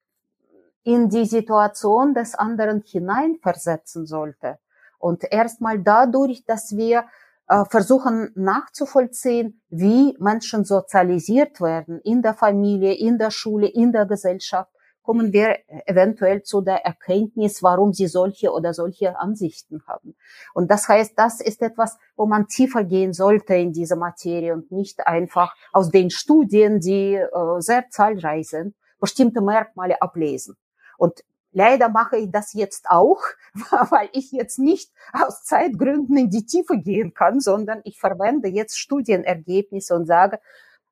in 0.82 1.08
die 1.08 1.26
Situation 1.26 2.14
des 2.14 2.34
anderen 2.34 2.82
hineinversetzen 2.86 4.06
sollte. 4.06 4.58
Und 4.98 5.24
erstmal 5.30 5.80
dadurch, 5.80 6.44
dass 6.44 6.76
wir 6.76 7.06
äh, 7.48 7.64
versuchen 7.64 8.30
nachzuvollziehen, 8.34 9.60
wie 9.68 10.16
Menschen 10.18 10.64
sozialisiert 10.64 11.60
werden 11.60 12.00
in 12.00 12.22
der 12.22 12.34
Familie, 12.34 12.94
in 12.94 13.18
der 13.18 13.30
Schule, 13.30 13.68
in 13.68 13.92
der 13.92 14.06
Gesellschaft, 14.06 14.70
kommen 15.06 15.32
wir 15.32 15.58
eventuell 15.86 16.42
zu 16.42 16.60
der 16.60 16.84
Erkenntnis, 16.84 17.62
warum 17.62 17.92
sie 17.92 18.08
solche 18.08 18.50
oder 18.50 18.74
solche 18.74 19.18
Ansichten 19.18 19.82
haben. 19.86 20.16
Und 20.52 20.68
das 20.70 20.88
heißt, 20.88 21.16
das 21.16 21.40
ist 21.40 21.62
etwas, 21.62 21.96
wo 22.16 22.26
man 22.26 22.48
tiefer 22.48 22.82
gehen 22.82 23.12
sollte 23.12 23.54
in 23.54 23.72
diese 23.72 23.94
Materie 23.94 24.52
und 24.52 24.72
nicht 24.72 25.06
einfach 25.06 25.54
aus 25.72 25.90
den 25.90 26.10
Studien, 26.10 26.80
die 26.80 27.14
äh, 27.14 27.28
sehr 27.60 27.88
zahlreich 27.88 28.48
sind, 28.48 28.74
bestimmte 28.98 29.40
Merkmale 29.40 30.02
ablesen. 30.02 30.56
Und 30.98 31.22
Leider 31.58 31.88
mache 31.88 32.18
ich 32.18 32.30
das 32.30 32.52
jetzt 32.52 32.84
auch, 32.90 33.22
weil 33.88 34.10
ich 34.12 34.30
jetzt 34.30 34.58
nicht 34.58 34.92
aus 35.14 35.42
Zeitgründen 35.42 36.14
in 36.18 36.28
die 36.28 36.44
Tiefe 36.44 36.76
gehen 36.76 37.14
kann, 37.14 37.40
sondern 37.40 37.80
ich 37.84 37.98
verwende 37.98 38.48
jetzt 38.48 38.78
Studienergebnisse 38.78 39.94
und 39.94 40.04
sage, 40.04 40.38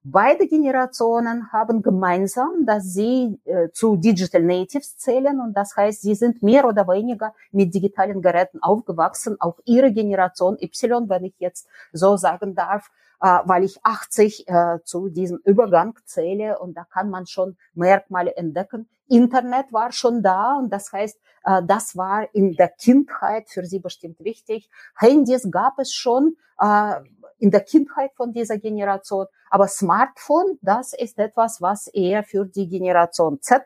Beide 0.07 0.47
Generationen 0.47 1.51
haben 1.51 1.81
gemeinsam, 1.81 2.67
dass 2.67 2.93
sie 2.93 3.41
äh, 3.47 3.71
zu 3.73 3.97
Digital 3.97 4.43
Natives 4.43 4.99
zählen 4.99 5.41
und 5.41 5.55
das 5.55 5.79
heißt, 5.79 6.03
sie 6.03 6.15
sind 6.15 6.43
mehr 6.43 6.69
oder 6.69 6.87
weniger 6.87 7.35
mit 7.53 7.75
digitalen 7.75 8.21
Geräten 8.21 8.63
aufgewachsen. 8.63 9.37
Auch 9.41 9.59
ihre 9.65 9.91
Generation 9.95 10.59
Y, 10.61 11.09
wenn 11.09 11.25
ich 11.25 11.35
jetzt 11.39 11.67
so 11.95 12.19
sagen 12.19 12.55
darf, 12.55 12.91
äh, 13.23 13.39
weil 13.47 13.65
ich 13.65 13.79
80 13.83 14.47
äh, 14.47 14.79
zu 14.85 15.09
diesem 15.09 15.39
Übergang 15.39 15.99
zähle 16.05 16.59
und 16.59 16.77
da 16.77 16.85
kann 16.85 17.09
man 17.09 17.27
schon 17.27 17.57
Merkmale 17.73 18.37
entdecken. 18.37 18.87
Internet 19.09 19.73
war 19.73 19.91
schon 19.91 20.23
da 20.23 20.59
und 20.59 20.71
das 20.71 20.93
heißt, 20.93 21.19
äh, 21.45 21.63
das 21.67 21.97
war 21.97 22.29
in 22.35 22.53
der 22.57 22.69
Kindheit 22.69 23.49
für 23.49 23.65
sie 23.65 23.79
bestimmt 23.79 24.21
wichtig. 24.21 24.69
Handys 24.97 25.51
gab 25.51 25.79
es 25.79 25.95
schon 25.95 26.37
äh, 26.61 26.97
in 27.45 27.51
der 27.51 27.61
Kindheit 27.61 28.13
von 28.15 28.33
dieser 28.33 28.57
Generation, 28.57 29.27
aber 29.51 29.69
Smartphone, 29.69 30.59
das 30.63 30.95
ist 30.95 31.19
etwas, 31.19 31.61
was 31.61 31.89
eher 31.89 32.25
für 32.25 32.47
die 32.47 32.69
Generation 32.69 33.43
Z 33.43 33.63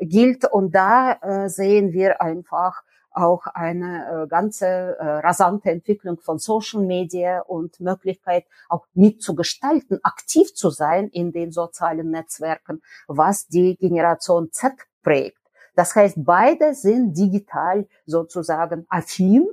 gilt 0.00 0.44
und 0.46 0.74
da 0.74 1.12
äh, 1.12 1.48
sehen 1.48 1.92
wir 1.92 2.20
einfach 2.20 2.82
auch 3.12 3.46
eine 3.46 4.24
äh, 4.24 4.26
ganze 4.26 4.66
äh, 4.66 5.04
rasante 5.04 5.70
Entwicklung 5.70 6.18
von 6.18 6.38
Social 6.38 6.80
Media 6.80 7.42
und 7.42 7.78
Möglichkeit 7.78 8.46
auch 8.68 8.86
mitzugestalten, 8.94 10.00
aktiv 10.02 10.52
zu 10.52 10.70
sein 10.70 11.06
in 11.08 11.30
den 11.30 11.52
sozialen 11.52 12.10
Netzwerken, 12.10 12.82
was 13.06 13.46
die 13.46 13.76
Generation 13.76 14.50
Z 14.50 14.72
prägt. 15.04 15.38
Das 15.76 15.94
heißt, 15.94 16.16
beide 16.18 16.74
sind 16.74 17.16
digital 17.16 17.86
sozusagen 18.06 18.86
affin, 18.88 19.46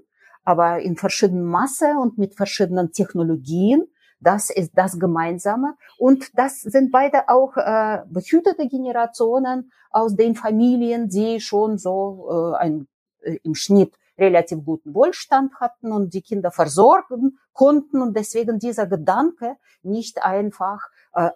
aber 0.48 0.80
in 0.80 0.96
verschiedenen 0.96 1.44
Masse 1.44 1.96
und 2.01 2.18
mit 2.18 2.34
verschiedenen 2.34 2.94
Technologien. 2.94 3.84
Das 4.22 4.50
ist 4.50 4.72
das 4.75 4.98
Gemeinsame. 4.98 5.75
Und 5.98 6.32
das 6.36 6.62
sind 6.62 6.89
beide 6.89 7.27
auch 7.27 7.58
äh, 7.58 8.04
behütete 8.08 8.70
Generationen 8.70 9.74
aus 9.89 10.16
den 10.16 10.36
Familien, 10.36 11.10
die 11.10 11.42
schon 11.42 11.77
so 11.77 12.30
äh, 12.32 12.58
ein 12.60 12.88
äh, 13.24 13.39
im 13.44 13.56
Schnitt 13.56 13.94
relativ 14.18 14.63
guten 14.63 14.94
Wohlstand 14.96 15.54
hatten 15.60 15.92
und 15.92 16.13
die 16.13 16.22
Kinder 16.22 16.51
versorgen 16.51 17.39
konnten 17.51 18.01
und 18.01 18.16
deswegen 18.16 18.58
dieser 18.58 18.88
Gedanke 18.88 19.58
nicht 19.84 20.24
einfach 20.24 20.88
äh, 21.13 21.30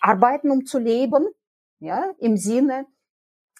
arbeiten, 0.00 0.50
um 0.50 0.66
zu 0.66 0.80
leben, 0.80 1.28
ja, 1.78 2.10
im 2.18 2.36
Sinne, 2.36 2.86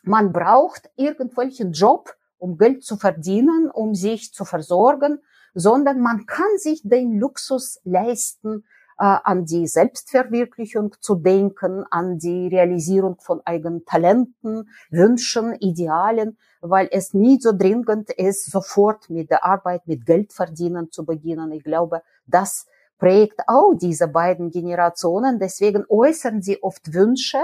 man 0.02 0.32
braucht 0.32 0.90
irgendwelchen 0.96 1.70
Job, 1.70 2.17
um 2.38 2.58
Geld 2.58 2.84
zu 2.84 2.96
verdienen, 2.96 3.70
um 3.70 3.94
sich 3.94 4.32
zu 4.32 4.44
versorgen, 4.44 5.18
sondern 5.54 6.00
man 6.00 6.26
kann 6.26 6.58
sich 6.58 6.82
den 6.84 7.18
Luxus 7.18 7.80
leisten, 7.84 8.64
äh, 8.98 9.18
an 9.22 9.44
die 9.44 9.66
Selbstverwirklichung 9.66 10.94
zu 11.00 11.14
denken, 11.14 11.84
an 11.90 12.18
die 12.18 12.48
Realisierung 12.48 13.16
von 13.20 13.40
eigenen 13.44 13.84
Talenten, 13.84 14.68
Wünschen, 14.90 15.54
Idealen, 15.54 16.36
weil 16.60 16.88
es 16.90 17.14
nie 17.14 17.40
so 17.40 17.52
dringend 17.52 18.10
ist, 18.10 18.50
sofort 18.50 19.08
mit 19.08 19.30
der 19.30 19.44
Arbeit, 19.44 19.86
mit 19.86 20.04
Geld 20.04 20.32
verdienen 20.32 20.90
zu 20.90 21.04
beginnen. 21.04 21.52
Ich 21.52 21.62
glaube, 21.62 22.02
das 22.26 22.66
prägt 22.98 23.40
auch 23.46 23.74
diese 23.74 24.08
beiden 24.08 24.50
Generationen. 24.50 25.38
Deswegen 25.38 25.84
äußern 25.88 26.42
sie 26.42 26.60
oft 26.62 26.92
Wünsche 26.92 27.38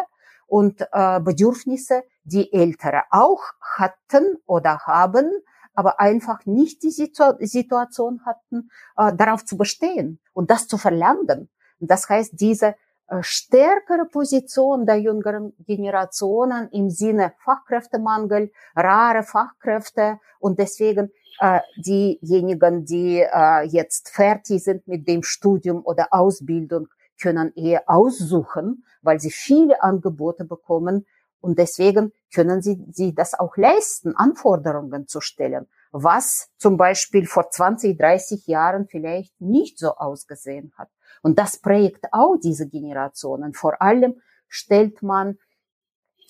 und 0.47 0.81
äh, 0.93 1.21
Bedürfnisse, 1.21 2.05
die 2.25 2.53
Ältere 2.53 3.03
auch 3.11 3.43
hatten 3.61 4.37
oder 4.47 4.81
haben, 4.81 5.31
aber 5.75 6.01
einfach 6.01 6.47
nicht 6.47 6.83
die 6.83 6.91
Situ 6.91 7.25
Situation 7.41 8.21
hatten, 8.25 8.71
äh, 8.97 9.15
darauf 9.15 9.45
zu 9.45 9.57
bestehen 9.57 10.21
und 10.33 10.51
das 10.51 10.69
zu 10.69 10.79
verlangen. 10.79 11.51
Das 11.81 12.09
heißt, 12.09 12.33
diese 12.41 12.77
äh, 13.07 13.23
stärkere 13.23 14.07
Position 14.07 14.87
der 14.87 14.97
jüngeren 14.97 15.53
Generationen 15.67 16.69
im 16.71 16.89
Sinne 16.89 17.35
Fachkräftemangel, 17.45 18.51
rare 18.75 19.23
Fachkräfte 19.23 20.21
und 20.39 20.59
deswegen 20.59 21.11
äh, 21.41 21.61
diejenigen, 21.77 22.85
die 22.85 23.21
äh, 23.21 23.63
jetzt 23.65 24.09
fertig 24.09 24.63
sind 24.63 24.87
mit 24.89 25.07
dem 25.07 25.23
Studium 25.23 25.85
oder 25.85 26.09
Ausbildung, 26.13 26.89
können 27.21 27.53
eher 27.55 27.85
aussuchen, 27.87 28.85
weil 29.03 29.21
sie 29.21 29.31
viele 29.31 29.83
Angebote 29.83 30.45
bekommen 30.45 31.07
und 31.45 31.59
deswegen 31.59 32.13
können 32.35 32.63
sie, 32.63 32.83
sie 32.91 33.15
das 33.15 33.39
auch 33.39 33.57
leisten, 33.59 34.17
Anforderungen 34.17 35.07
zu 35.07 35.21
stellen, 35.21 35.67
was 35.93 36.49
zum 36.57 36.79
Beispiel 36.79 37.27
vor 37.27 37.51
20, 37.51 37.99
30 37.99 38.47
Jahren 38.47 38.87
vielleicht 38.89 39.39
nicht 39.41 39.79
so 39.79 39.91
ausgesehen 39.91 40.73
hat. 40.79 40.89
Und 41.23 41.39
das 41.39 41.59
prägt 41.59 42.07
auch 42.13 42.37
diese 42.43 42.67
Generationen. 42.67 43.53
Vor 43.53 43.83
allem 43.83 44.23
stellt 44.49 45.03
man 45.03 45.39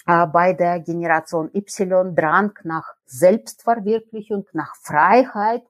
äh, 0.07 0.27
bei 0.27 0.53
der 0.53 0.81
Generation 0.81 1.49
Y 1.55 2.15
Drang 2.15 2.59
nach 2.65 2.95
Selbstverwirklichung, 3.07 4.47
nach 4.53 4.75
Freiheit, 4.83 5.63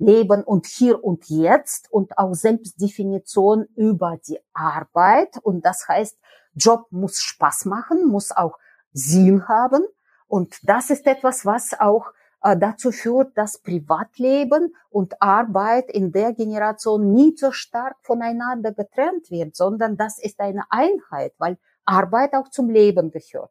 Leben 0.00 0.42
und 0.42 0.66
hier 0.66 1.04
und 1.04 1.28
jetzt 1.28 1.92
und 1.92 2.16
auch 2.18 2.34
Selbstdefinition 2.34 3.66
über 3.76 4.18
die 4.26 4.40
Arbeit. 4.54 5.36
Und 5.42 5.64
das 5.64 5.86
heißt, 5.86 6.18
Job 6.54 6.86
muss 6.90 7.20
Spaß 7.20 7.66
machen, 7.66 8.08
muss 8.08 8.32
auch 8.32 8.58
Sinn 8.92 9.46
haben. 9.46 9.84
Und 10.26 10.56
das 10.62 10.90
ist 10.90 11.06
etwas, 11.06 11.44
was 11.44 11.78
auch 11.78 12.12
äh, 12.42 12.56
dazu 12.56 12.92
führt, 12.92 13.36
dass 13.36 13.58
Privatleben 13.58 14.74
und 14.88 15.20
Arbeit 15.20 15.90
in 15.90 16.12
der 16.12 16.32
Generation 16.32 17.12
nie 17.12 17.36
so 17.36 17.52
stark 17.52 17.96
voneinander 18.02 18.72
getrennt 18.72 19.30
wird, 19.30 19.54
sondern 19.54 19.96
das 19.96 20.18
ist 20.18 20.40
eine 20.40 20.64
Einheit, 20.70 21.34
weil 21.38 21.58
Arbeit 21.84 22.34
auch 22.34 22.48
zum 22.48 22.70
Leben 22.70 23.10
gehört. 23.10 23.50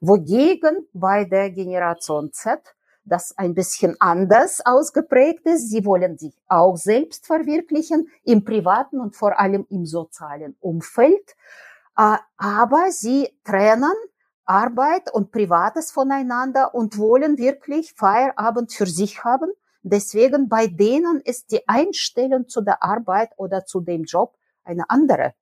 Wogegen 0.00 0.88
bei 0.92 1.24
der 1.24 1.50
Generation 1.50 2.32
Z 2.32 2.75
das 3.06 3.36
ein 3.38 3.54
bisschen 3.54 3.96
anders 4.00 4.60
ausgeprägt 4.64 5.46
ist. 5.46 5.70
Sie 5.70 5.84
wollen 5.84 6.18
sich 6.18 6.34
auch 6.48 6.76
selbst 6.76 7.26
verwirklichen 7.26 8.08
im 8.24 8.44
privaten 8.44 9.00
und 9.00 9.16
vor 9.16 9.38
allem 9.38 9.66
im 9.70 9.86
sozialen 9.86 10.56
Umfeld. 10.60 11.36
Äh, 11.96 12.16
aber 12.36 12.90
sie 12.90 13.28
trennen 13.44 13.94
Arbeit 14.44 15.12
und 15.12 15.32
Privates 15.32 15.90
voneinander 15.90 16.74
und 16.74 16.98
wollen 16.98 17.38
wirklich 17.38 17.94
Feierabend 17.94 18.72
für 18.72 18.86
sich 18.86 19.24
haben. 19.24 19.50
Deswegen 19.82 20.48
bei 20.48 20.66
denen 20.66 21.20
ist 21.20 21.52
die 21.52 21.66
Einstellung 21.68 22.48
zu 22.48 22.60
der 22.60 22.82
Arbeit 22.82 23.30
oder 23.36 23.64
zu 23.64 23.80
dem 23.80 24.04
Job 24.04 24.36
eine 24.64 24.90
andere. 24.90 25.34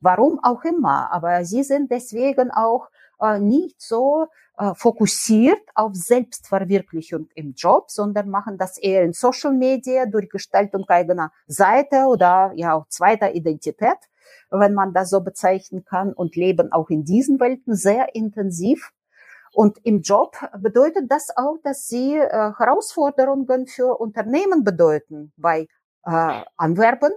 Warum 0.00 0.38
auch 0.42 0.62
immer, 0.64 1.10
aber 1.12 1.44
sie 1.44 1.64
sind 1.64 1.90
deswegen 1.90 2.50
auch 2.52 2.88
äh, 3.20 3.40
nicht 3.40 3.80
so 3.80 4.28
fokussiert 4.74 5.60
auf 5.74 5.94
Selbstverwirklichung 5.94 7.28
im 7.34 7.54
Job, 7.54 7.90
sondern 7.90 8.28
machen 8.28 8.58
das 8.58 8.76
eher 8.78 9.02
in 9.04 9.12
Social 9.12 9.52
Media 9.52 10.06
durch 10.06 10.28
Gestaltung 10.28 10.84
eigener 10.88 11.30
Seite 11.46 12.06
oder 12.06 12.52
ja 12.56 12.74
auch 12.74 12.88
zweiter 12.88 13.34
Identität 13.34 13.98
wenn 14.50 14.74
man 14.74 14.92
das 14.92 15.10
so 15.10 15.20
bezeichnen 15.20 15.84
kann, 15.84 16.12
und 16.12 16.36
leben 16.36 16.72
auch 16.72 16.90
in 16.90 17.04
diesen 17.04 17.40
Welten 17.40 17.74
sehr 17.74 18.14
intensiv. 18.14 18.92
Und 19.52 19.78
im 19.84 20.02
Job 20.02 20.36
bedeutet 20.58 21.10
das 21.10 21.36
auch, 21.36 21.56
dass 21.62 21.88
sie 21.88 22.16
äh, 22.16 22.28
Herausforderungen 22.28 23.66
für 23.66 23.98
Unternehmen 23.98 24.62
bedeuten 24.62 25.32
bei 25.36 25.68
äh, 26.04 26.42
Anwerben, 26.56 27.12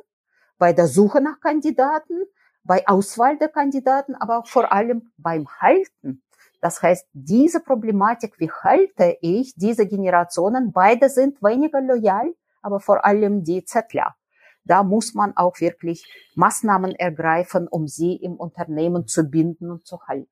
bei 0.58 0.74
der 0.74 0.88
Suche 0.88 1.22
nach 1.22 1.40
Kandidaten, 1.40 2.24
bei 2.64 2.88
Auswahl 2.88 3.38
der 3.38 3.50
Kandidaten, 3.50 4.16
aber 4.16 4.44
vor 4.46 4.72
allem 4.72 5.12
beim 5.18 5.48
Halten. 5.60 6.24
Das 6.62 6.82
heißt, 6.82 7.08
diese 7.14 7.60
Problematik, 7.60 8.40
wie 8.40 8.52
halte 8.52 9.18
ich 9.22 9.54
diese 9.56 9.88
Generationen, 9.88 10.72
beide 10.72 11.10
sind 11.10 11.42
weniger 11.42 11.82
loyal, 11.82 12.34
aber 12.62 12.80
vor 12.80 13.04
allem 13.04 13.44
die 13.44 13.66
Zettler 13.66 14.16
Da 14.64 14.84
muss 14.84 15.16
man 15.16 15.36
auch 15.36 15.60
wirklich 15.60 16.06
Maßnahmen 16.36 16.94
ergreifen, 16.94 17.68
um 17.68 17.88
sie 17.88 18.16
im 18.16 18.36
Unternehmen 18.36 19.08
zu 19.08 19.24
binden 19.24 19.72
und 19.72 19.88
zu 19.88 20.00
halten. 20.08 20.30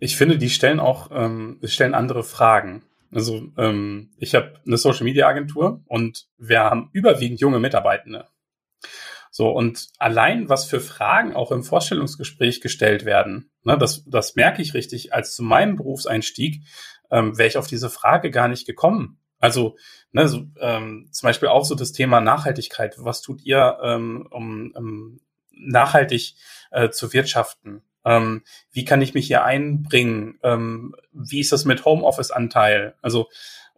Ich 0.00 0.16
finde, 0.16 0.36
die 0.36 0.50
stellen 0.50 0.80
auch 0.80 1.10
ähm, 1.12 1.60
stellen 1.62 1.94
andere 1.94 2.24
Fragen. 2.24 2.82
Also 3.12 3.40
ähm, 3.56 4.10
ich 4.18 4.34
habe 4.34 4.54
eine 4.66 4.76
Social 4.76 5.04
Media 5.04 5.28
Agentur 5.28 5.80
und 5.86 6.26
wir 6.38 6.60
haben 6.60 6.90
überwiegend 6.92 7.40
junge 7.40 7.60
Mitarbeitende. 7.60 8.26
So, 9.38 9.50
und 9.50 9.90
allein 9.98 10.48
was 10.48 10.64
für 10.64 10.80
Fragen 10.80 11.32
auch 11.32 11.52
im 11.52 11.62
Vorstellungsgespräch 11.62 12.60
gestellt 12.60 13.04
werden, 13.04 13.52
ne, 13.62 13.78
das, 13.78 14.02
das 14.04 14.34
merke 14.34 14.60
ich 14.60 14.74
richtig, 14.74 15.14
als 15.14 15.36
zu 15.36 15.44
meinem 15.44 15.76
Berufseinstieg 15.76 16.64
ähm, 17.12 17.38
wäre 17.38 17.46
ich 17.46 17.56
auf 17.56 17.68
diese 17.68 17.88
Frage 17.88 18.32
gar 18.32 18.48
nicht 18.48 18.66
gekommen. 18.66 19.20
Also, 19.38 19.76
ne, 20.10 20.26
so, 20.26 20.48
ähm, 20.58 21.08
zum 21.12 21.28
Beispiel 21.28 21.50
auch 21.50 21.64
so 21.64 21.76
das 21.76 21.92
Thema 21.92 22.20
Nachhaltigkeit. 22.20 22.96
Was 22.98 23.22
tut 23.22 23.44
ihr, 23.44 23.78
ähm, 23.80 24.26
um, 24.28 24.72
um 24.74 25.20
nachhaltig 25.52 26.34
äh, 26.72 26.90
zu 26.90 27.12
wirtschaften? 27.12 27.84
Ähm, 28.04 28.42
wie 28.72 28.84
kann 28.84 29.02
ich 29.02 29.14
mich 29.14 29.28
hier 29.28 29.44
einbringen? 29.44 30.40
Ähm, 30.42 30.96
wie 31.12 31.38
ist 31.38 31.52
das 31.52 31.64
mit 31.64 31.84
Homeoffice-Anteil? 31.84 32.96
Also, 33.02 33.28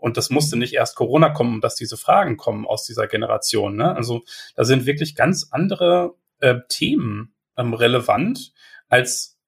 und 0.01 0.17
das 0.17 0.31
musste 0.31 0.57
nicht 0.57 0.75
erst 0.75 0.97
Corona 0.97 1.31
kommen, 1.31 1.61
dass 1.61 1.75
diese 1.75 1.97
Fragen 1.97 2.37
kommen 2.37 2.67
aus 2.67 2.85
dieser 2.85 3.07
Generation. 3.07 3.77
Ne? 3.77 3.95
Also 3.95 4.23
da 4.57 4.65
sind 4.65 4.87
wirklich 4.87 5.15
ganz 5.15 5.49
andere 5.51 6.15
äh, 6.41 6.57
Themen 6.69 7.35
ähm, 7.57 7.75
relevant, 7.75 8.53
als 8.89 9.39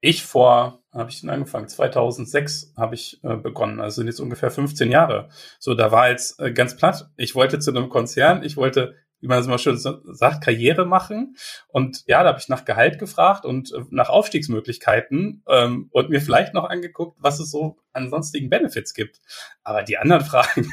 ich 0.00 0.22
vor, 0.22 0.82
habe 0.92 1.10
ich 1.10 1.22
denn 1.22 1.30
angefangen? 1.30 1.66
2006 1.66 2.74
habe 2.76 2.94
ich 2.94 3.24
äh, 3.24 3.36
begonnen, 3.36 3.80
also 3.80 3.96
sind 3.96 4.06
jetzt 4.06 4.20
ungefähr 4.20 4.50
15 4.50 4.90
Jahre. 4.90 5.30
So, 5.58 5.74
da 5.74 5.90
war 5.90 6.10
jetzt 6.10 6.38
äh, 6.40 6.52
ganz 6.52 6.76
platt. 6.76 7.10
Ich 7.16 7.34
wollte 7.34 7.58
zu 7.58 7.70
einem 7.70 7.88
Konzern, 7.88 8.42
ich 8.42 8.58
wollte 8.58 8.94
wie 9.24 9.28
man 9.28 9.40
es 9.40 9.46
immer 9.46 9.56
schön 9.56 9.78
sagt, 9.78 10.44
Karriere 10.44 10.84
machen. 10.84 11.36
Und 11.68 12.04
ja, 12.06 12.22
da 12.22 12.28
habe 12.28 12.38
ich 12.38 12.50
nach 12.50 12.66
Gehalt 12.66 12.98
gefragt 12.98 13.46
und 13.46 13.72
äh, 13.72 13.80
nach 13.88 14.10
Aufstiegsmöglichkeiten 14.10 15.42
ähm, 15.48 15.88
und 15.92 16.10
mir 16.10 16.20
vielleicht 16.20 16.52
noch 16.52 16.68
angeguckt, 16.68 17.16
was 17.20 17.40
es 17.40 17.50
so 17.50 17.78
an 17.94 18.10
sonstigen 18.10 18.50
Benefits 18.50 18.92
gibt. 18.92 19.20
Aber 19.62 19.82
die 19.82 19.96
anderen 19.96 20.24
Fragen 20.26 20.68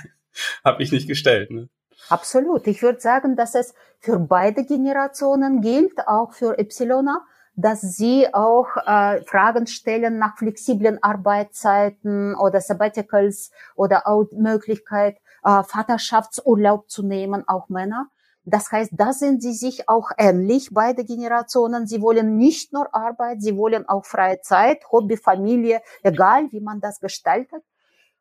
habe 0.65 0.83
ich 0.83 0.91
nicht 0.91 1.07
gestellt. 1.07 1.49
Ne? 1.49 1.69
Absolut. 2.09 2.67
Ich 2.67 2.83
würde 2.83 2.99
sagen, 2.99 3.37
dass 3.37 3.55
es 3.55 3.73
für 3.99 4.19
beide 4.19 4.65
Generationen 4.65 5.61
gilt, 5.61 6.05
auch 6.05 6.33
für 6.33 6.59
Ypsiloner, 6.59 7.21
dass 7.55 7.79
sie 7.79 8.33
auch 8.33 8.67
äh, 8.85 9.21
Fragen 9.23 9.65
stellen 9.65 10.17
nach 10.17 10.37
flexiblen 10.37 11.01
Arbeitszeiten 11.01 12.35
oder 12.35 12.59
Sabbaticals 12.59 13.51
oder 13.75 14.07
auch 14.07 14.25
Möglichkeit, 14.33 15.19
äh, 15.45 15.63
Vaterschaftsurlaub 15.63 16.89
zu 16.89 17.01
nehmen, 17.03 17.47
auch 17.47 17.69
Männer. 17.69 18.09
Das 18.43 18.71
heißt, 18.71 18.91
da 18.93 19.13
sind 19.13 19.41
sie 19.41 19.53
sich 19.53 19.87
auch 19.87 20.09
ähnlich, 20.17 20.69
beide 20.71 21.05
Generationen. 21.05 21.85
Sie 21.85 22.01
wollen 22.01 22.37
nicht 22.37 22.73
nur 22.73 22.93
Arbeit, 22.93 23.41
sie 23.41 23.55
wollen 23.55 23.87
auch 23.87 24.05
freie 24.05 24.41
Zeit, 24.41 24.83
Hobby, 24.91 25.15
Familie, 25.15 25.81
egal 26.01 26.51
wie 26.51 26.59
man 26.59 26.81
das 26.81 26.99
gestaltet. 26.99 27.63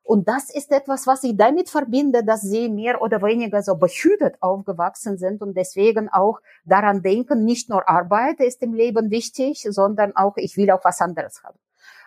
Und 0.03 0.29
das 0.29 0.51
ist 0.53 0.73
etwas, 0.73 1.07
was 1.07 1.23
ich 1.25 1.37
damit 1.37 1.71
verbinde, 1.71 2.25
dass 2.25 2.43
sie 2.43 2.69
mehr 2.69 3.01
oder 3.01 3.23
weniger 3.23 3.63
so 3.63 3.77
behütet 3.77 4.37
aufgewachsen 4.41 5.17
sind 5.19 5.41
und 5.41 5.57
deswegen 5.57 6.09
auch 6.09 6.41
daran 6.65 7.01
denken, 7.01 7.45
nicht 7.45 7.71
nur 7.71 7.89
Arbeit 7.89 8.41
ist 8.41 8.63
im 8.63 8.75
Leben 8.75 9.11
wichtig, 9.11 9.67
sondern 9.71 10.17
auch 10.17 10.37
ich 10.37 10.57
will 10.57 10.71
auch 10.71 10.85
was 10.85 11.01
anderes 11.01 11.43
haben. 11.45 11.59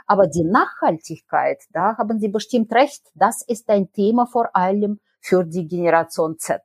Aber 0.06 0.28
die 0.28 0.44
Nachhaltigkeit, 0.44 1.64
da 1.72 1.98
haben 1.98 2.20
Sie 2.20 2.28
bestimmt 2.28 2.74
recht, 2.74 3.04
das 3.16 3.42
ist 3.42 3.70
ein 3.70 3.92
Thema 3.92 4.28
vor 4.28 4.56
allem 4.56 5.00
für 5.22 5.46
die 5.46 5.68
Generation 5.68 6.38
Z 6.38 6.62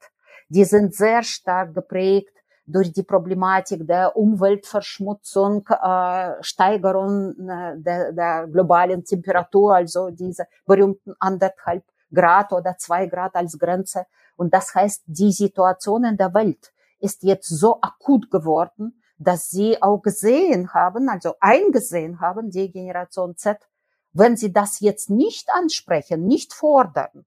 die 0.48 0.64
sind 0.64 0.94
sehr 0.94 1.22
stark 1.22 1.74
geprägt 1.74 2.32
durch 2.66 2.92
die 2.92 3.02
Problematik 3.02 3.86
der 3.86 4.16
Umweltverschmutzung, 4.16 5.66
äh, 5.68 6.32
Steigerung 6.42 7.48
äh, 7.48 7.78
der, 7.78 8.12
der 8.12 8.46
globalen 8.46 9.04
Temperatur, 9.04 9.74
also 9.74 10.10
diese 10.10 10.46
berühmten 10.66 11.14
anderthalb 11.18 11.84
Grad 12.12 12.52
oder 12.52 12.76
zwei 12.76 13.06
Grad 13.06 13.34
als 13.34 13.58
Grenze. 13.58 14.06
Und 14.36 14.52
das 14.54 14.74
heißt, 14.74 15.04
die 15.06 15.32
Situation 15.32 16.04
in 16.04 16.16
der 16.16 16.32
Welt 16.34 16.72
ist 17.00 17.22
jetzt 17.22 17.48
so 17.48 17.80
akut 17.80 18.30
geworden, 18.30 19.02
dass 19.18 19.50
sie 19.50 19.82
auch 19.82 19.98
gesehen 19.98 20.72
haben, 20.74 21.08
also 21.08 21.34
eingesehen 21.40 22.20
haben, 22.20 22.50
die 22.50 22.70
Generation 22.70 23.36
Z, 23.36 23.58
wenn 24.12 24.36
sie 24.36 24.52
das 24.52 24.80
jetzt 24.80 25.10
nicht 25.10 25.48
ansprechen, 25.52 26.24
nicht 26.24 26.54
fordern, 26.54 27.26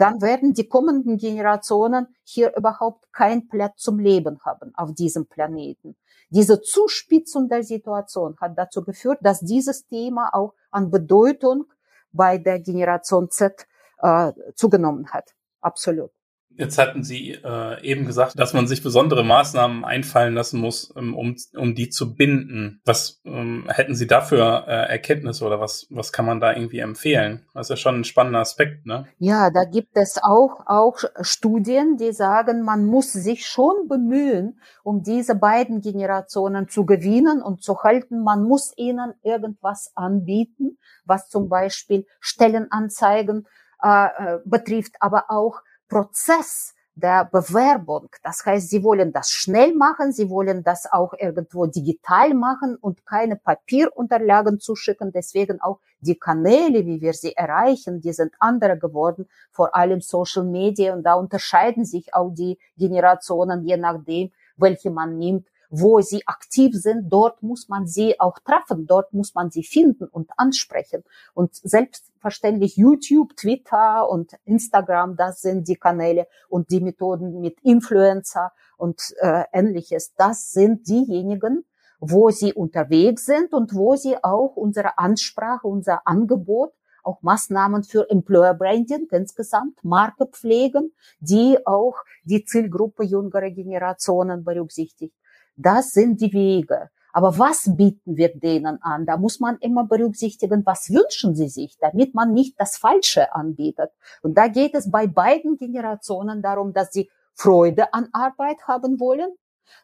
dann 0.00 0.20
werden 0.20 0.54
die 0.54 0.68
kommenden 0.68 1.16
Generationen 1.16 2.08
hier 2.22 2.54
überhaupt 2.56 3.12
keinen 3.12 3.48
Platz 3.48 3.82
zum 3.82 3.98
Leben 3.98 4.40
haben 4.44 4.72
auf 4.74 4.94
diesem 4.94 5.26
Planeten. 5.26 5.96
Diese 6.30 6.60
Zuspitzung 6.60 7.48
der 7.48 7.62
Situation 7.62 8.36
hat 8.40 8.58
dazu 8.58 8.84
geführt, 8.84 9.18
dass 9.22 9.40
dieses 9.40 9.86
Thema 9.86 10.30
auch 10.34 10.54
an 10.70 10.90
Bedeutung 10.90 11.64
bei 12.12 12.38
der 12.38 12.60
Generation 12.60 13.30
Z 13.30 13.66
äh, 13.98 14.32
zugenommen 14.54 15.08
hat. 15.10 15.34
Absolut. 15.60 16.10
Jetzt 16.58 16.76
hatten 16.76 17.04
Sie 17.04 17.30
äh, 17.30 17.80
eben 17.84 18.04
gesagt, 18.04 18.36
dass 18.36 18.52
man 18.52 18.66
sich 18.66 18.82
besondere 18.82 19.22
Maßnahmen 19.22 19.84
einfallen 19.84 20.34
lassen 20.34 20.60
muss, 20.60 20.92
ähm, 20.96 21.14
um, 21.14 21.36
um 21.56 21.76
die 21.76 21.88
zu 21.88 22.16
binden. 22.16 22.80
Was 22.84 23.20
ähm, 23.24 23.68
hätten 23.68 23.94
Sie 23.94 24.08
dafür 24.08 24.64
äh, 24.66 24.90
Erkenntnisse 24.90 25.44
oder 25.44 25.60
was, 25.60 25.86
was 25.88 26.10
kann 26.10 26.26
man 26.26 26.40
da 26.40 26.52
irgendwie 26.52 26.80
empfehlen? 26.80 27.46
Das 27.54 27.66
ist 27.66 27.70
ja 27.70 27.76
schon 27.76 28.00
ein 28.00 28.04
spannender 28.04 28.40
Aspekt, 28.40 28.86
ne? 28.86 29.06
Ja, 29.20 29.50
da 29.50 29.64
gibt 29.66 29.96
es 29.96 30.18
auch, 30.20 30.66
auch 30.66 30.98
Studien, 31.20 31.96
die 31.96 32.10
sagen, 32.10 32.62
man 32.62 32.86
muss 32.86 33.12
sich 33.12 33.46
schon 33.46 33.86
bemühen, 33.86 34.60
um 34.82 35.04
diese 35.04 35.36
beiden 35.36 35.80
Generationen 35.80 36.68
zu 36.68 36.84
gewinnen 36.84 37.40
und 37.40 37.62
zu 37.62 37.84
halten. 37.84 38.24
Man 38.24 38.42
muss 38.42 38.72
ihnen 38.76 39.14
irgendwas 39.22 39.92
anbieten, 39.94 40.76
was 41.04 41.28
zum 41.28 41.48
Beispiel 41.48 42.04
Stellenanzeigen 42.18 43.46
äh, 43.80 44.06
äh 44.06 44.38
betrifft, 44.44 44.96
aber 44.98 45.26
auch 45.28 45.60
Prozess 45.88 46.74
der 46.98 47.24
Bewerbung. 47.24 48.08
Das 48.22 48.44
heißt, 48.44 48.70
sie 48.70 48.82
wollen 48.82 49.12
das 49.12 49.30
schnell 49.30 49.74
machen, 49.74 50.12
sie 50.12 50.28
wollen 50.28 50.64
das 50.64 50.90
auch 50.90 51.14
irgendwo 51.16 51.66
digital 51.66 52.34
machen 52.34 52.76
und 52.76 53.06
keine 53.06 53.36
Papierunterlagen 53.36 54.58
zuschicken. 54.58 55.12
Deswegen 55.12 55.60
auch 55.60 55.78
die 56.00 56.18
Kanäle, 56.18 56.84
wie 56.86 57.00
wir 57.00 57.12
sie 57.12 57.36
erreichen, 57.36 58.00
die 58.00 58.12
sind 58.12 58.34
andere 58.40 58.78
geworden, 58.78 59.28
vor 59.52 59.76
allem 59.76 60.00
Social 60.00 60.44
Media. 60.44 60.92
Und 60.92 61.04
da 61.04 61.14
unterscheiden 61.14 61.84
sich 61.84 62.12
auch 62.14 62.30
die 62.30 62.58
Generationen, 62.76 63.64
je 63.64 63.76
nachdem, 63.76 64.32
welche 64.56 64.90
man 64.90 65.16
nimmt 65.18 65.46
wo 65.70 66.00
sie 66.00 66.26
aktiv 66.26 66.74
sind, 66.74 67.12
dort 67.12 67.42
muss 67.42 67.68
man 67.68 67.86
sie 67.86 68.18
auch 68.20 68.38
treffen, 68.38 68.86
dort 68.86 69.12
muss 69.12 69.34
man 69.34 69.50
sie 69.50 69.62
finden 69.62 70.04
und 70.04 70.30
ansprechen. 70.36 71.04
Und 71.34 71.54
selbstverständlich 71.54 72.76
YouTube, 72.76 73.36
Twitter 73.36 74.08
und 74.08 74.32
Instagram, 74.44 75.16
das 75.16 75.42
sind 75.42 75.68
die 75.68 75.76
Kanäle 75.76 76.26
und 76.48 76.70
die 76.70 76.80
Methoden 76.80 77.40
mit 77.40 77.60
Influencer 77.62 78.52
und 78.76 79.14
äh, 79.20 79.44
ähnliches. 79.52 80.14
Das 80.14 80.52
sind 80.52 80.88
diejenigen, 80.88 81.64
wo 82.00 82.30
sie 82.30 82.54
unterwegs 82.54 83.26
sind 83.26 83.52
und 83.52 83.74
wo 83.74 83.96
sie 83.96 84.22
auch 84.22 84.56
unsere 84.56 84.98
Ansprache, 84.98 85.66
unser 85.66 86.06
Angebot 86.06 86.72
auch 87.02 87.22
Maßnahmen 87.22 87.84
für 87.84 88.08
Employer 88.10 88.54
Branding 88.54 89.08
insgesamt, 89.10 89.82
Marke 89.82 90.26
pflegen, 90.26 90.92
die 91.20 91.58
auch 91.66 91.94
die 92.24 92.44
Zielgruppe 92.44 93.04
jüngerer 93.04 93.50
Generationen 93.50 94.44
berücksichtigt. 94.44 95.14
Das 95.60 95.90
sind 95.90 96.20
die 96.20 96.32
Wege. 96.32 96.88
Aber 97.12 97.36
was 97.36 97.76
bieten 97.76 98.16
wir 98.16 98.32
denen 98.32 98.80
an? 98.80 99.04
Da 99.06 99.16
muss 99.16 99.40
man 99.40 99.58
immer 99.58 99.84
berücksichtigen, 99.84 100.64
was 100.64 100.90
wünschen 100.90 101.34
sie 101.34 101.48
sich, 101.48 101.76
damit 101.80 102.14
man 102.14 102.32
nicht 102.32 102.60
das 102.60 102.76
Falsche 102.76 103.34
anbietet. 103.34 103.90
Und 104.22 104.38
da 104.38 104.46
geht 104.46 104.74
es 104.74 104.88
bei 104.88 105.08
beiden 105.08 105.56
Generationen 105.56 106.42
darum, 106.42 106.72
dass 106.72 106.92
sie 106.92 107.10
Freude 107.34 107.92
an 107.92 108.08
Arbeit 108.12 108.68
haben 108.68 109.00
wollen, 109.00 109.30